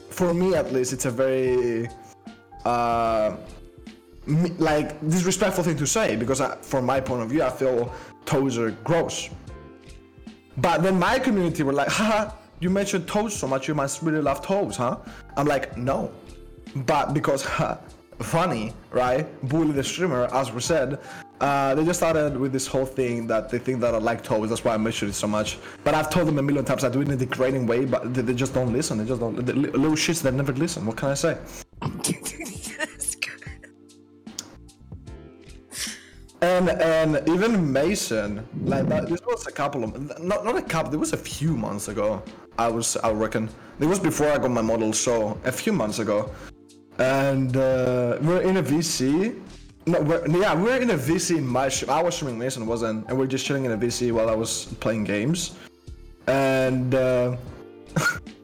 [0.10, 1.88] for me at least, it's a very,
[2.66, 3.38] uh,
[4.58, 7.94] like, disrespectful thing to say because I, from my point of view, I feel
[8.26, 9.30] toes are gross.
[10.58, 14.22] But then my community were like, haha, you mentioned toes so much, you must really
[14.22, 14.98] love toes, huh?
[15.38, 16.12] I'm like, no.
[16.76, 17.46] But because
[18.20, 19.26] funny, right?
[19.48, 21.00] Bully the streamer, as we said,
[21.40, 24.50] uh, they just started with this whole thing that they think that I like toes.
[24.50, 25.58] That's why I mentioned it so much.
[25.84, 28.14] But I've told them a million times I do it in a degrading way, but
[28.14, 29.00] they, they just don't listen.
[29.00, 29.44] They just don't.
[29.44, 30.86] The little shits that never listen.
[30.86, 31.38] What can I say?
[36.42, 39.08] and and even Mason, like that.
[39.08, 40.94] This was a couple of not not a couple.
[40.94, 42.22] It was a few months ago.
[42.58, 46.00] I was I reckon it was before I got my model, so a few months
[46.00, 46.32] ago,
[46.98, 49.40] and uh, we're in a VC.
[49.88, 51.90] No, we're, yeah, we're in a VC in my stream.
[51.90, 54.66] I was streaming, Mason wasn't, and we're just chilling in a VC while I was
[54.80, 55.56] playing games,
[56.28, 56.96] and.
[56.96, 57.38] Uh,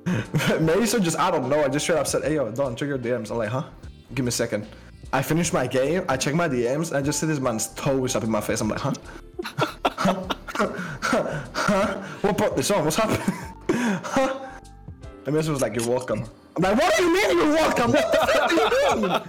[0.59, 1.63] Mason just I don't know.
[1.63, 3.63] I just straight up said, "Hey yo, Don, check your DMs." I'm like, "Huh?
[4.13, 4.67] Give me a second.
[5.13, 6.03] I finished my game.
[6.09, 6.89] I check my DMs.
[6.89, 8.61] And I just see this man's toes up in my face.
[8.61, 8.93] I'm like, "Huh?
[11.03, 12.03] huh?
[12.21, 12.83] What brought this on?
[12.85, 13.21] What's happening?"
[13.69, 14.39] huh?
[15.25, 17.91] And Mason was like, "You're welcome." I'm like, "What do you mean you're welcome?
[17.91, 18.69] What the fuck do you
[19.01, 19.21] mean?"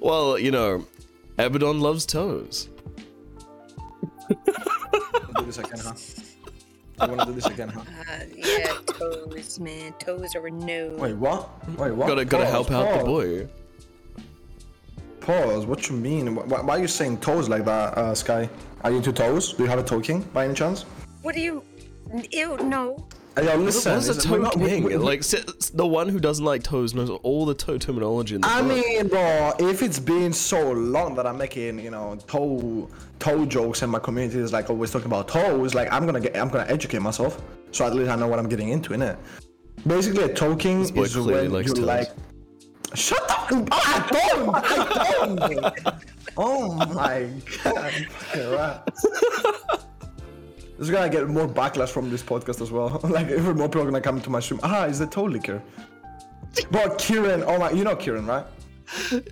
[0.00, 0.86] Well, you know,
[1.38, 2.68] Abaddon loves toes.
[7.00, 7.82] I want to do this again, huh?
[8.12, 9.92] Uh, yeah, toes, man.
[9.98, 10.90] Toes or no.
[10.98, 11.48] Wait, what?
[11.78, 12.08] Wait, what?
[12.08, 13.48] Gotta gotta Pause, help out the boy.
[15.20, 15.66] Pause.
[15.66, 16.34] What you mean?
[16.34, 18.48] Why, why are you saying toes like that, uh, Sky?
[18.82, 19.52] Are you into toes?
[19.54, 20.84] Do you have a toe king by any chance?
[21.22, 21.62] What do you?
[22.30, 23.06] Ew, no.
[23.36, 23.94] Yo, listen.
[23.94, 24.84] What's a toe not- king?
[24.84, 28.46] we- Like the one who doesn't like toes knows all the toe terminology in the
[28.48, 28.68] I book.
[28.86, 32.88] mean, bro, if it's been so long that I'm making, you know, toe
[33.20, 36.36] toe jokes and my community is like always talking about toes, like I'm gonna get,
[36.36, 39.16] I'm gonna educate myself, so at least I know what I'm getting into, innit?
[39.86, 41.78] Basically, a toe king is when you toes.
[41.80, 42.08] like.
[42.94, 43.48] Shut up!
[43.50, 44.54] Oh, I don't!
[44.54, 45.94] I don't!
[46.36, 47.26] oh my
[47.64, 48.82] god!
[50.78, 53.00] is gonna get more backlash from this podcast as well.
[53.04, 54.60] like, even more people are gonna come to my stream.
[54.62, 55.62] Ah, is the toe liquor?
[56.70, 58.44] Bro, Kieran, oh my, you know Kieran, right?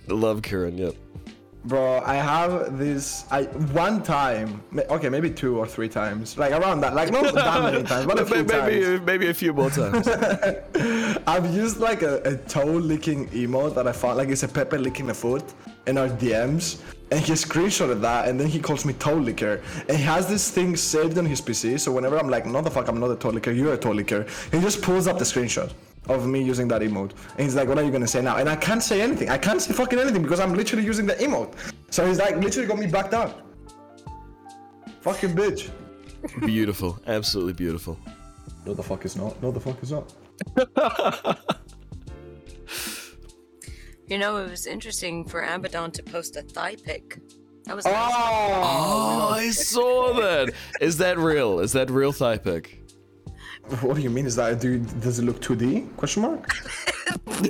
[0.07, 0.95] Love Kieran, yep.
[1.63, 3.25] Bro, I have this.
[3.29, 7.61] I one time, okay, maybe two or three times, like around that, like not that
[7.61, 8.73] many times, but a few maybe times.
[8.73, 10.07] maybe, maybe a few more times.
[11.27, 14.77] I've used like a, a toe licking emote that I found, like it's a Pepe
[14.77, 15.43] licking a foot
[15.85, 16.81] in our DMs,
[17.11, 20.49] and he screenshotted that, and then he calls me toe licker, and he has this
[20.49, 21.79] thing saved on his PC.
[21.79, 23.91] So whenever I'm like, no the fuck, I'm not a toe licker, you're a toe
[23.91, 25.71] licker, he just pulls up the screenshot
[26.07, 28.37] of me using that emote, and he's like, what are you gonna say now?
[28.37, 29.29] And I can't say anything.
[29.29, 31.53] I can't say fucking anything because I'm literally using the emote.
[31.89, 33.41] So he's like, literally got me backed up.
[35.01, 35.69] Fucking bitch.
[36.39, 37.99] beautiful, absolutely beautiful.
[38.65, 39.41] No, the fuck is not.
[39.41, 40.13] No, the fuck is not.
[44.11, 47.17] You know, it was interesting for Abaddon to post a thigh pic.
[47.63, 48.11] That was Oh, nice.
[48.11, 50.53] Oh, I saw that.
[50.81, 51.59] Is that real?
[51.61, 52.77] Is that real thigh pic?
[53.79, 54.25] what do you mean?
[54.25, 54.79] Is that do?
[54.79, 55.95] Does it look 2D?
[55.95, 56.53] Question mark.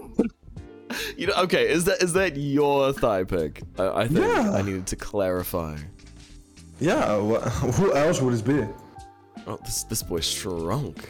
[1.18, 3.62] You know, okay, is that is that your thigh pic?
[3.80, 4.52] I, I think Yeah.
[4.52, 5.78] I needed to clarify.
[6.80, 7.16] Yeah.
[7.18, 8.66] wha- who else would it be?
[9.48, 11.10] Oh, this this boy's shrunk.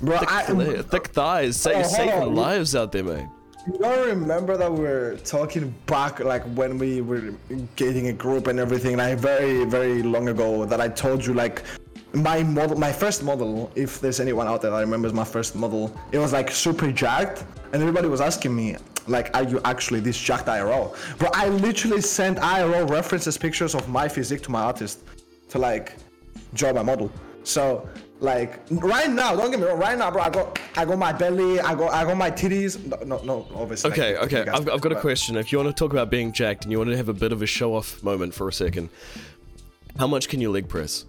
[0.00, 3.26] Bro, Thick, I, thick thighs, sa- Oh, hold saving lives out there, mate.
[3.66, 7.34] You don't remember that we were talking back, like when we were
[7.76, 11.62] getting a group and everything, like very, very long ago, that I told you, like,
[12.12, 15.94] my model, my first model, if there's anyone out there that remembers my first model,
[16.10, 20.18] it was like super jacked, and everybody was asking me, like, are you actually this
[20.18, 20.96] jacked IRL?
[21.18, 25.00] But I literally sent IRL references pictures of my physique to my artist
[25.50, 25.96] to like
[26.54, 27.12] draw my model.
[27.44, 27.88] So
[28.20, 31.12] like right now, don't get me wrong, right now, bro, I got I got my
[31.12, 32.78] belly, I got I got my titties.
[32.84, 33.90] No, no, no obviously.
[33.90, 34.50] Okay, like, okay.
[34.50, 35.36] I've, I've got a question.
[35.36, 37.32] If you want to talk about being jacked and you want to have a bit
[37.32, 38.90] of a show off moment for a second,
[39.98, 41.04] how much can you leg press?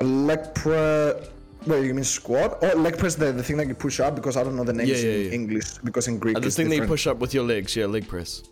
[0.00, 1.28] Leg press.
[1.66, 3.14] Wait, you mean squat or leg press?
[3.16, 5.14] The, the thing that you push up because I don't know the names Yeah, yeah,
[5.18, 5.30] in yeah.
[5.32, 7.86] English because in Greek Uh, it's thing that you push up with your legs, yeah,
[7.86, 8.42] leg press.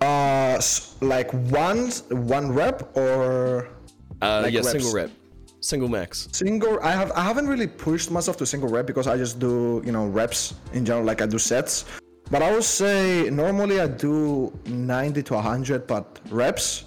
[0.00, 0.60] Uh,
[1.00, 3.68] like one one rep or
[4.22, 4.72] Uh, Like yeah, reps.
[4.72, 5.10] single rep,
[5.60, 6.28] single max.
[6.32, 6.78] single.
[6.82, 9.92] I have I haven't really pushed myself to single rep because I just do you
[9.92, 11.04] know reps in general.
[11.04, 11.84] Like I do sets,
[12.30, 16.84] but I would say normally I do 90 to 100, but reps.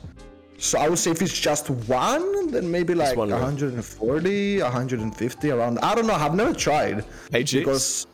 [0.58, 3.42] So I would say if it's just one, then maybe like one rep.
[3.42, 5.80] 140, 150 around.
[5.80, 6.14] I don't know.
[6.14, 7.60] I've never tried KGs?
[7.60, 8.08] because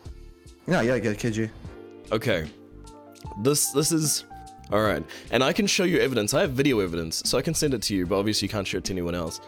[0.67, 1.49] yeah, yeah, get kg.
[2.11, 2.49] Okay.
[3.41, 4.25] This this is
[4.71, 6.33] all right, and I can show you evidence.
[6.33, 8.05] I have video evidence, so I can send it to you.
[8.05, 9.41] But obviously, you can't show it to anyone else.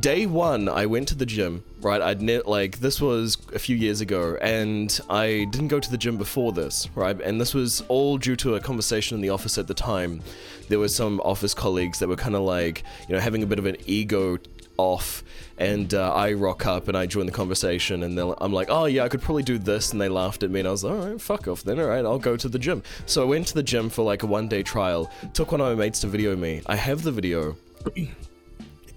[0.00, 1.64] Day one, I went to the gym.
[1.80, 5.90] Right, I'd ne- like this was a few years ago, and I didn't go to
[5.90, 6.88] the gym before this.
[6.94, 10.22] Right, and this was all due to a conversation in the office at the time.
[10.68, 13.58] There were some office colleagues that were kind of like, you know, having a bit
[13.58, 14.38] of an ego
[14.76, 15.22] off
[15.58, 19.04] and uh, I rock up and I join the conversation and I'm like, oh yeah,
[19.04, 21.10] I could probably do this and they laughed at me and I was like, all
[21.10, 22.82] right, fuck off then, all right, I'll go to the gym.
[23.06, 25.68] So I went to the gym for like a one day trial, took one of
[25.68, 26.62] my mates to video me.
[26.66, 27.56] I have the video.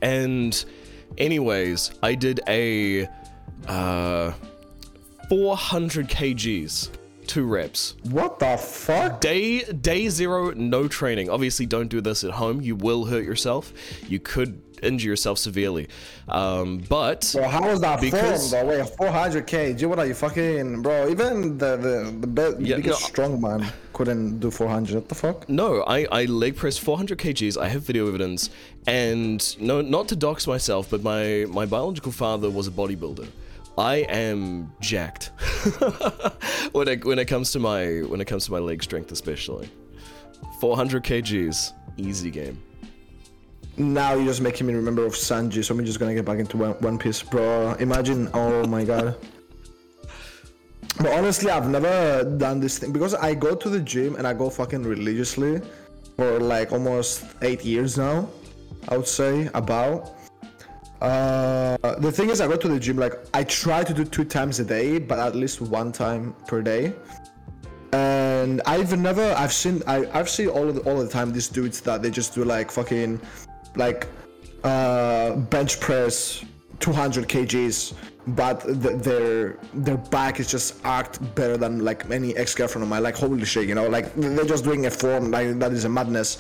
[0.02, 0.66] And
[1.18, 3.08] anyways, I did a
[3.68, 4.32] uh,
[5.30, 6.90] 400 kgs
[7.28, 7.96] two reps.
[8.04, 9.22] What the fuck?
[9.22, 11.30] Day day zero, no training.
[11.30, 12.62] Obviously, don't do this at home.
[12.62, 13.74] You will hurt yourself.
[14.08, 15.88] You could injure yourself severely.
[16.28, 18.78] Um, but how was that Because- form, bro?
[18.78, 19.86] Wait, 400 kg.
[19.90, 21.10] What are you fucking, bro?
[21.10, 23.08] Even the the the be- Yeah, biggest no.
[23.08, 24.94] strong man couldn't do 400.
[24.96, 25.50] What the fuck?
[25.50, 27.58] No, I, I leg press 400 kgs.
[27.58, 28.52] I have video evidence,
[28.86, 33.28] and no, not to dox myself, but my my biological father was a bodybuilder.
[33.78, 35.26] I am jacked
[36.72, 39.70] when it when it comes to my when it comes to my leg strength, especially.
[40.60, 42.62] 400 kgs, easy game.
[43.78, 46.58] Now you're just making me remember of Sanji, so I'm just gonna get back into
[46.58, 47.74] One, one Piece, bro.
[47.74, 49.16] Imagine, oh my god.
[50.98, 54.34] But honestly, I've never done this thing because I go to the gym and I
[54.34, 55.62] go fucking religiously
[56.16, 58.28] for like almost eight years now.
[58.90, 60.17] I would say about.
[61.02, 64.26] Uh, the thing is, I go to the gym like I try to do two
[64.26, 66.94] times a day, but at least one time per day.
[67.94, 71.82] And I've never, I've seen, I, I've seen all the, all the time these dudes
[71.82, 73.22] that they just do like fucking,
[73.76, 74.08] like,
[74.64, 76.44] uh, bench press
[76.80, 77.94] 200 kgs,
[78.28, 82.90] but th- their their back is just arched better than like any ex girlfriend of
[82.90, 83.04] mine.
[83.04, 85.90] Like holy shit, you know, like they're just doing a form like that is a
[85.90, 86.40] madness.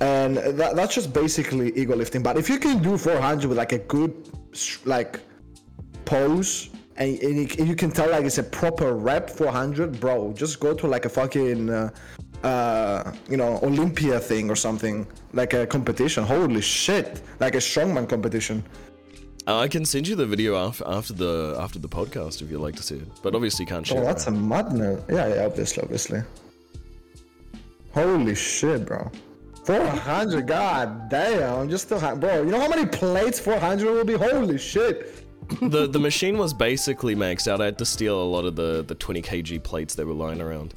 [0.00, 2.22] And that, that's just basically ego lifting.
[2.22, 4.30] But if you can do 400 with like a good
[4.84, 5.20] like
[6.04, 10.58] pose and, and, you, you can tell like it's a proper rep 400 bro just
[10.58, 11.90] go to like a fucking uh,
[12.42, 15.06] uh you know olympia thing or something.
[15.32, 16.24] Like a competition.
[16.24, 17.20] Holy shit.
[17.40, 18.64] Like a strongman competition.
[19.46, 22.60] Uh, I can send you the video after after the after the podcast if you'd
[22.60, 24.00] like to see it, but obviously you can't share.
[24.00, 25.02] oh that's a madness.
[25.08, 26.22] Yeah yeah obviously obviously.
[27.92, 29.10] Holy shit bro
[29.68, 34.14] 400 god damn just still ha- bro you know how many plates 400 will be
[34.14, 35.26] holy shit
[35.62, 37.62] the the machine was basically maxed out.
[37.62, 40.42] I had to steal a lot of the the 20 kg plates that were lying
[40.42, 40.74] around.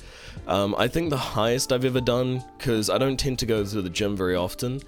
[0.48, 3.82] Um, I think the highest I've ever done, because I don't tend to go to
[3.82, 4.82] the gym very often,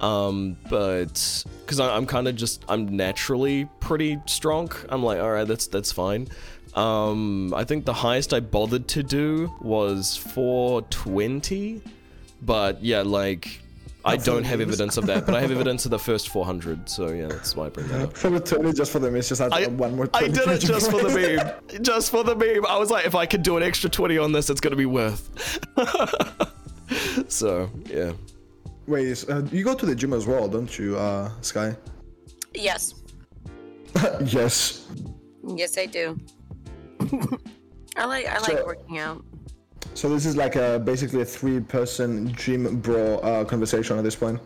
[0.00, 4.70] um, but because I'm kind of just I'm naturally pretty strong.
[4.90, 6.28] I'm like, all right, that's that's fine.
[6.74, 11.82] Um, I think the highest I bothered to do was 420,
[12.42, 13.60] but yeah, like.
[14.02, 17.08] I don't have evidence of that, but I have evidence of the first 400, so
[17.08, 18.16] yeah, that's why I bring that up.
[18.16, 20.90] for the 20 just for the miss just I, one more I did it just
[20.90, 21.82] for the meme.
[21.82, 22.64] Just for the meme.
[22.64, 24.76] I was like, if I could do an extra 20 on this, it's going to
[24.76, 25.28] be worth.
[27.28, 28.12] so, yeah.
[28.86, 31.76] Wait, uh, you go to the gym as well, don't you, uh, Sky?
[32.54, 32.94] Yes.
[34.24, 34.86] yes.
[35.46, 36.18] Yes, I do.
[37.96, 39.22] I like I like So- working out.
[39.94, 44.40] So this is like a basically a three-person gym bro uh, conversation at this point.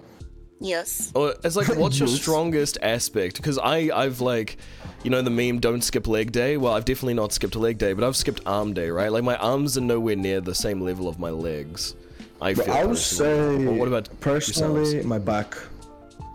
[0.60, 1.12] Yes.
[1.14, 3.36] Or it's like, what's your strongest aspect?
[3.36, 4.56] Because I, I've like,
[5.02, 6.56] you know, the meme, don't skip leg day.
[6.56, 9.12] Well, I've definitely not skipped a leg day, but I've skipped arm day, right?
[9.12, 11.94] Like, my arms are nowhere near the same level of my legs.
[12.40, 13.58] I But feel I would personally.
[13.58, 15.06] say, Well, what about personally, yourselves?
[15.06, 15.56] my back.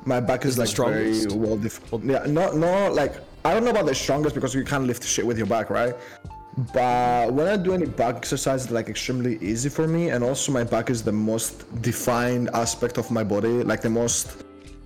[0.05, 1.31] My back is the like very strongest?
[1.35, 2.03] well defined.
[2.09, 5.25] Yeah, not not like I don't know about the strongest because you can't lift shit
[5.25, 5.93] with your back, right?
[6.73, 10.51] But when I do any back exercise, it's like extremely easy for me, and also
[10.51, 14.43] my back is the most defined aspect of my body, like the most,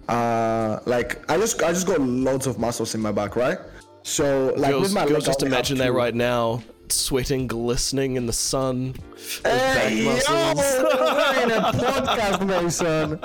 [0.07, 3.57] uh, like I just I just got loads of muscles in my back, right?
[4.03, 8.33] So like Girls, with my girls just imagine that right now, sweating, glistening in the
[8.33, 8.95] sun.
[9.43, 10.83] Hey, back muscles.
[10.83, 13.19] we're in a podcast, Mason.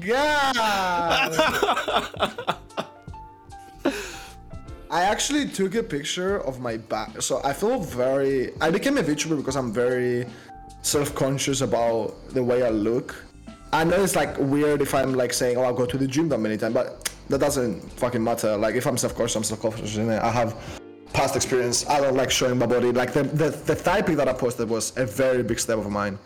[0.06, 1.32] God.
[4.92, 8.52] I actually took a picture of my back, so I feel very.
[8.60, 10.26] I became a VTuber because I'm very
[10.82, 13.24] self-conscious about the way I look.
[13.72, 16.28] I know it's like weird if I'm like saying, "Oh, I'll go to the gym
[16.28, 18.54] that many times," but that doesn't fucking matter.
[18.54, 20.54] Like if I'm self-conscious, I'm self-conscious, and I have
[21.14, 21.88] past experience.
[21.88, 22.92] I don't like showing my body.
[22.92, 25.90] Like the the, the thigh pic that I posted was a very big step of
[25.90, 26.18] mine.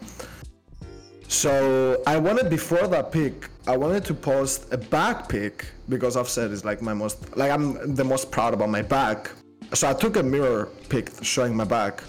[1.29, 6.29] So I wanted before that pic, I wanted to post a back pic because I've
[6.29, 9.33] said it's like my most like I'm the most proud about my back.
[9.75, 12.05] So I took a mirror pic showing my back,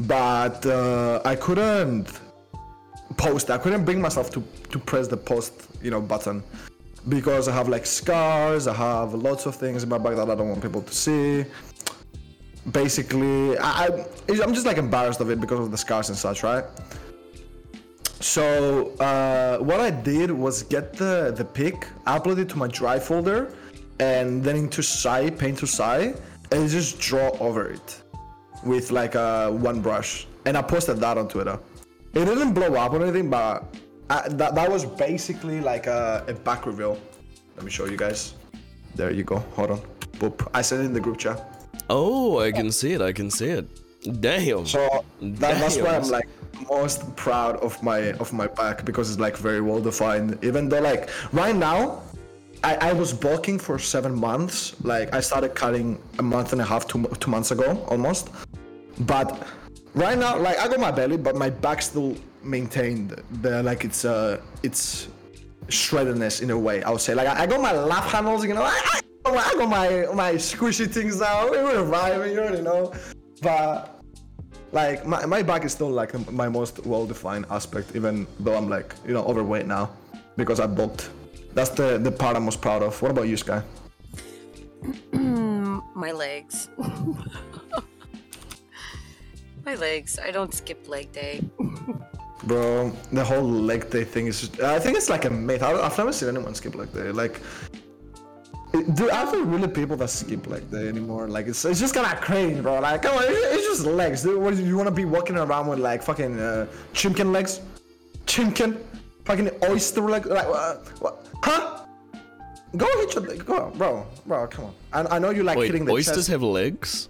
[0.00, 2.08] but uh, I couldn't
[3.16, 3.48] post.
[3.50, 6.42] I couldn't bring myself to to press the post you know button
[7.08, 8.66] because I have like scars.
[8.66, 11.44] I have lots of things in my back that I don't want people to see.
[12.72, 13.88] Basically, I, I
[14.42, 16.64] I'm just like embarrassed of it because of the scars and such, right?
[18.20, 23.04] So uh, what I did was get the the pic, upload it to my drive
[23.04, 23.54] folder,
[24.00, 26.14] and then into Sai, PaintTool SAI,
[26.50, 28.02] and just draw over it
[28.64, 30.26] with like a one brush.
[30.46, 31.58] And I posted that on Twitter.
[32.14, 33.64] It didn't blow up or anything, but
[34.10, 36.98] I, that that was basically like a, a back reveal.
[37.56, 38.34] Let me show you guys.
[38.94, 39.38] There you go.
[39.54, 39.80] Hold on.
[40.18, 40.48] Boop.
[40.54, 41.70] I sent it in the group chat.
[41.88, 43.00] Oh, I can see it.
[43.00, 43.66] I can see it.
[44.20, 44.66] Damn.
[44.66, 46.28] So that, that's why I'm like
[46.68, 50.38] most proud of my of my back because it's like very well defined.
[50.42, 52.02] Even though like right now,
[52.64, 54.74] I, I was bulking for seven months.
[54.82, 58.30] Like I started cutting a month and a half, two, two months ago almost.
[59.00, 59.46] But
[59.94, 64.04] right now, like I got my belly, but my back still maintained the like it's
[64.04, 65.08] uh it's
[65.68, 66.82] shreddedness in a way.
[66.82, 68.62] I would say like I, I got my lap handles, you know.
[68.62, 71.50] I, I, I got my my squishy things now.
[71.50, 72.92] We were vibing, you already know.
[73.40, 73.97] But
[74.72, 78.94] like my, my back is still like my most well-defined aspect, even though I'm like
[79.06, 79.90] you know overweight now
[80.36, 81.10] because I bulked.
[81.54, 83.00] That's the the part I'm most proud of.
[83.02, 83.62] What about you, Sky?
[85.94, 86.68] My legs.
[89.66, 90.18] My legs.
[90.18, 91.42] I don't skip leg day.
[92.44, 94.50] Bro, the whole leg day thing is.
[94.60, 95.62] I think it's like a myth.
[95.62, 97.10] I, I've never seen anyone skip leg day.
[97.10, 97.40] Like,
[98.72, 101.28] it- do are there really people that skip like that anymore?
[101.28, 102.80] Like, it's, it's just kind of crazy, bro.
[102.80, 104.22] Like, come on, it's, it's just legs.
[104.22, 107.60] Dude, what, you want to be walking around with like fucking uh, chimkin legs?
[108.26, 108.78] Chimkin?
[109.24, 110.26] Fucking oyster legs.
[110.26, 111.26] Like, uh, what?
[111.42, 111.84] Huh?
[112.76, 113.44] Go hit your leg.
[113.46, 114.74] Go, bro, bro, come on.
[114.92, 116.28] I, I know you like Wait, hitting the oysters chest.
[116.28, 117.08] have legs?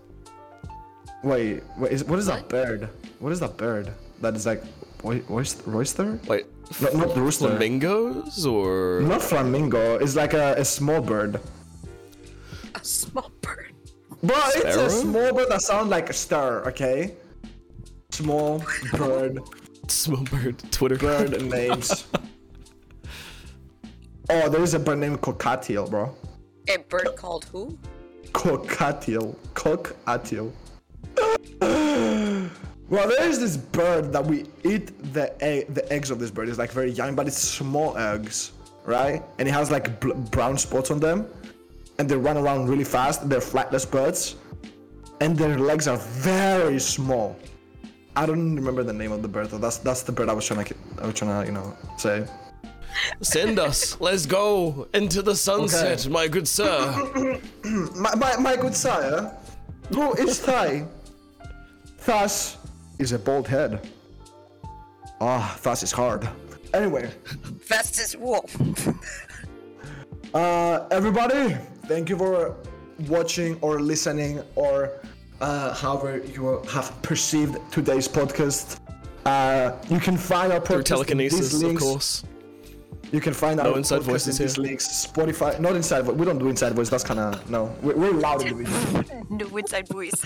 [1.24, 2.88] Wait, wait, is, what is that bird?
[3.18, 3.92] What is that bird?
[4.20, 4.62] That is like
[5.04, 6.20] oy- oyster, oyster?
[6.28, 6.46] Wait,
[6.80, 7.48] No, not the rooster.
[7.48, 9.98] flamingos or Not flamingo.
[9.98, 11.40] It's like a, a small bird.
[12.74, 13.72] A small bird.
[14.22, 14.84] Bro, it's Sparrow?
[14.86, 16.66] a small bird that sounds like a star.
[16.68, 17.14] Okay.
[18.10, 18.62] Small
[18.92, 19.40] bird.
[19.88, 20.58] small bird?
[20.70, 22.06] Twitter Bird names.
[24.30, 26.14] Oh, there is a bird named cockatiel, bro.
[26.68, 27.78] A bird called who?
[28.32, 29.34] Cockatiel.
[29.54, 30.52] Cockatiel.
[32.88, 36.48] Well, there is this bird that we eat the egg, the eggs of this bird.
[36.48, 38.52] It's like very young, but it's small eggs,
[38.86, 39.22] right?
[39.38, 41.26] And it has like bl- brown spots on them,
[41.98, 43.28] and they run around really fast.
[43.28, 44.36] They're flightless birds,
[45.20, 47.36] and their legs are very small.
[48.16, 49.58] I don't remember the name of the bird though.
[49.58, 52.26] That's that's the bird I was trying to I was trying to you know say.
[53.20, 54.00] Send us.
[54.00, 56.08] Let's go into the sunset, Okay.
[56.08, 56.74] my good sir.
[57.94, 59.36] My, my, my good sire,
[59.90, 60.84] who is Thai,
[62.04, 62.56] thus
[62.98, 63.88] is a bald head.
[65.20, 66.28] Ah, thus is hard.
[66.74, 67.10] Anyway,
[67.62, 68.54] Fastest wolf.
[70.34, 71.56] uh, everybody,
[71.86, 72.56] thank you for
[73.08, 74.92] watching or listening or
[75.40, 78.80] uh, however you have perceived today's podcast.
[79.24, 82.24] Uh, you can find our Through podcast in these telekinesis, of course.
[83.12, 84.64] You can find No our inside podcast voices in these here.
[84.64, 85.06] links.
[85.06, 86.16] Spotify, not inside voice.
[86.16, 86.90] We don't do inside voice.
[86.90, 87.74] That's kind of no.
[87.82, 89.24] We're, we're loud in the video.
[89.30, 90.24] No inside voice.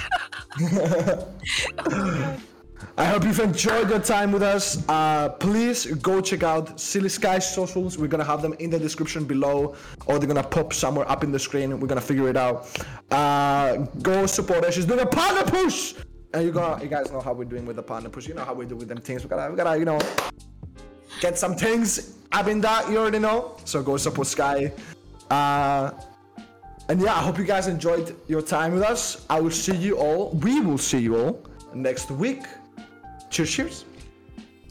[2.97, 4.87] I hope you've enjoyed your time with us.
[4.89, 7.99] Uh, please go check out Silly Sky's socials.
[7.99, 9.75] We're gonna have them in the description below,
[10.07, 11.79] or they're gonna pop somewhere up in the screen.
[11.81, 12.69] We're gonna figure it out.
[13.11, 14.73] Uh, go support her.
[14.73, 15.95] She's doing a partner push,
[16.35, 18.27] and you gonna, you guys know how we're doing with the partner push.
[18.27, 19.23] You know how we do with them things.
[19.23, 19.99] We gotta, we gotta, you know,
[21.21, 22.91] get some things up in that.
[22.91, 23.57] You already know.
[23.65, 24.73] So go support Sky.
[25.31, 25.93] Uh,
[26.89, 29.25] and yeah, I hope you guys enjoyed your time with us.
[29.31, 30.31] I will see you all.
[30.43, 31.43] We will see you all
[31.75, 32.43] next week.
[33.33, 33.85] Cheers, cheers.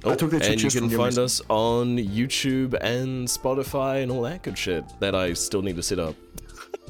[0.04, 4.22] Oh, took the two and you can find us on YouTube and Spotify and all
[4.22, 6.16] that good shit that I still need to set up.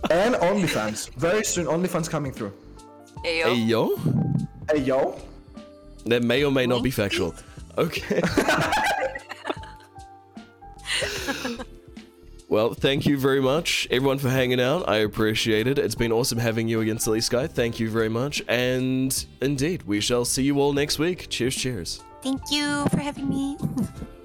[0.09, 1.13] And OnlyFans.
[1.13, 2.51] Very soon, OnlyFans coming through.
[3.23, 3.43] Ayo.
[3.43, 3.95] Hey yo,
[4.69, 5.15] Hey, yo.
[6.07, 7.35] that may or may not be factual.
[7.77, 8.19] Okay.
[12.51, 14.87] well, thank you very much, everyone, for hanging out.
[14.89, 15.79] I appreciate it.
[15.79, 17.47] It's been awesome having you again, Silly Sky.
[17.47, 18.43] Thank you very much.
[18.49, 21.29] And indeed, we shall see you all next week.
[21.29, 22.03] Cheers, cheers.
[22.21, 23.57] Thank you for having me.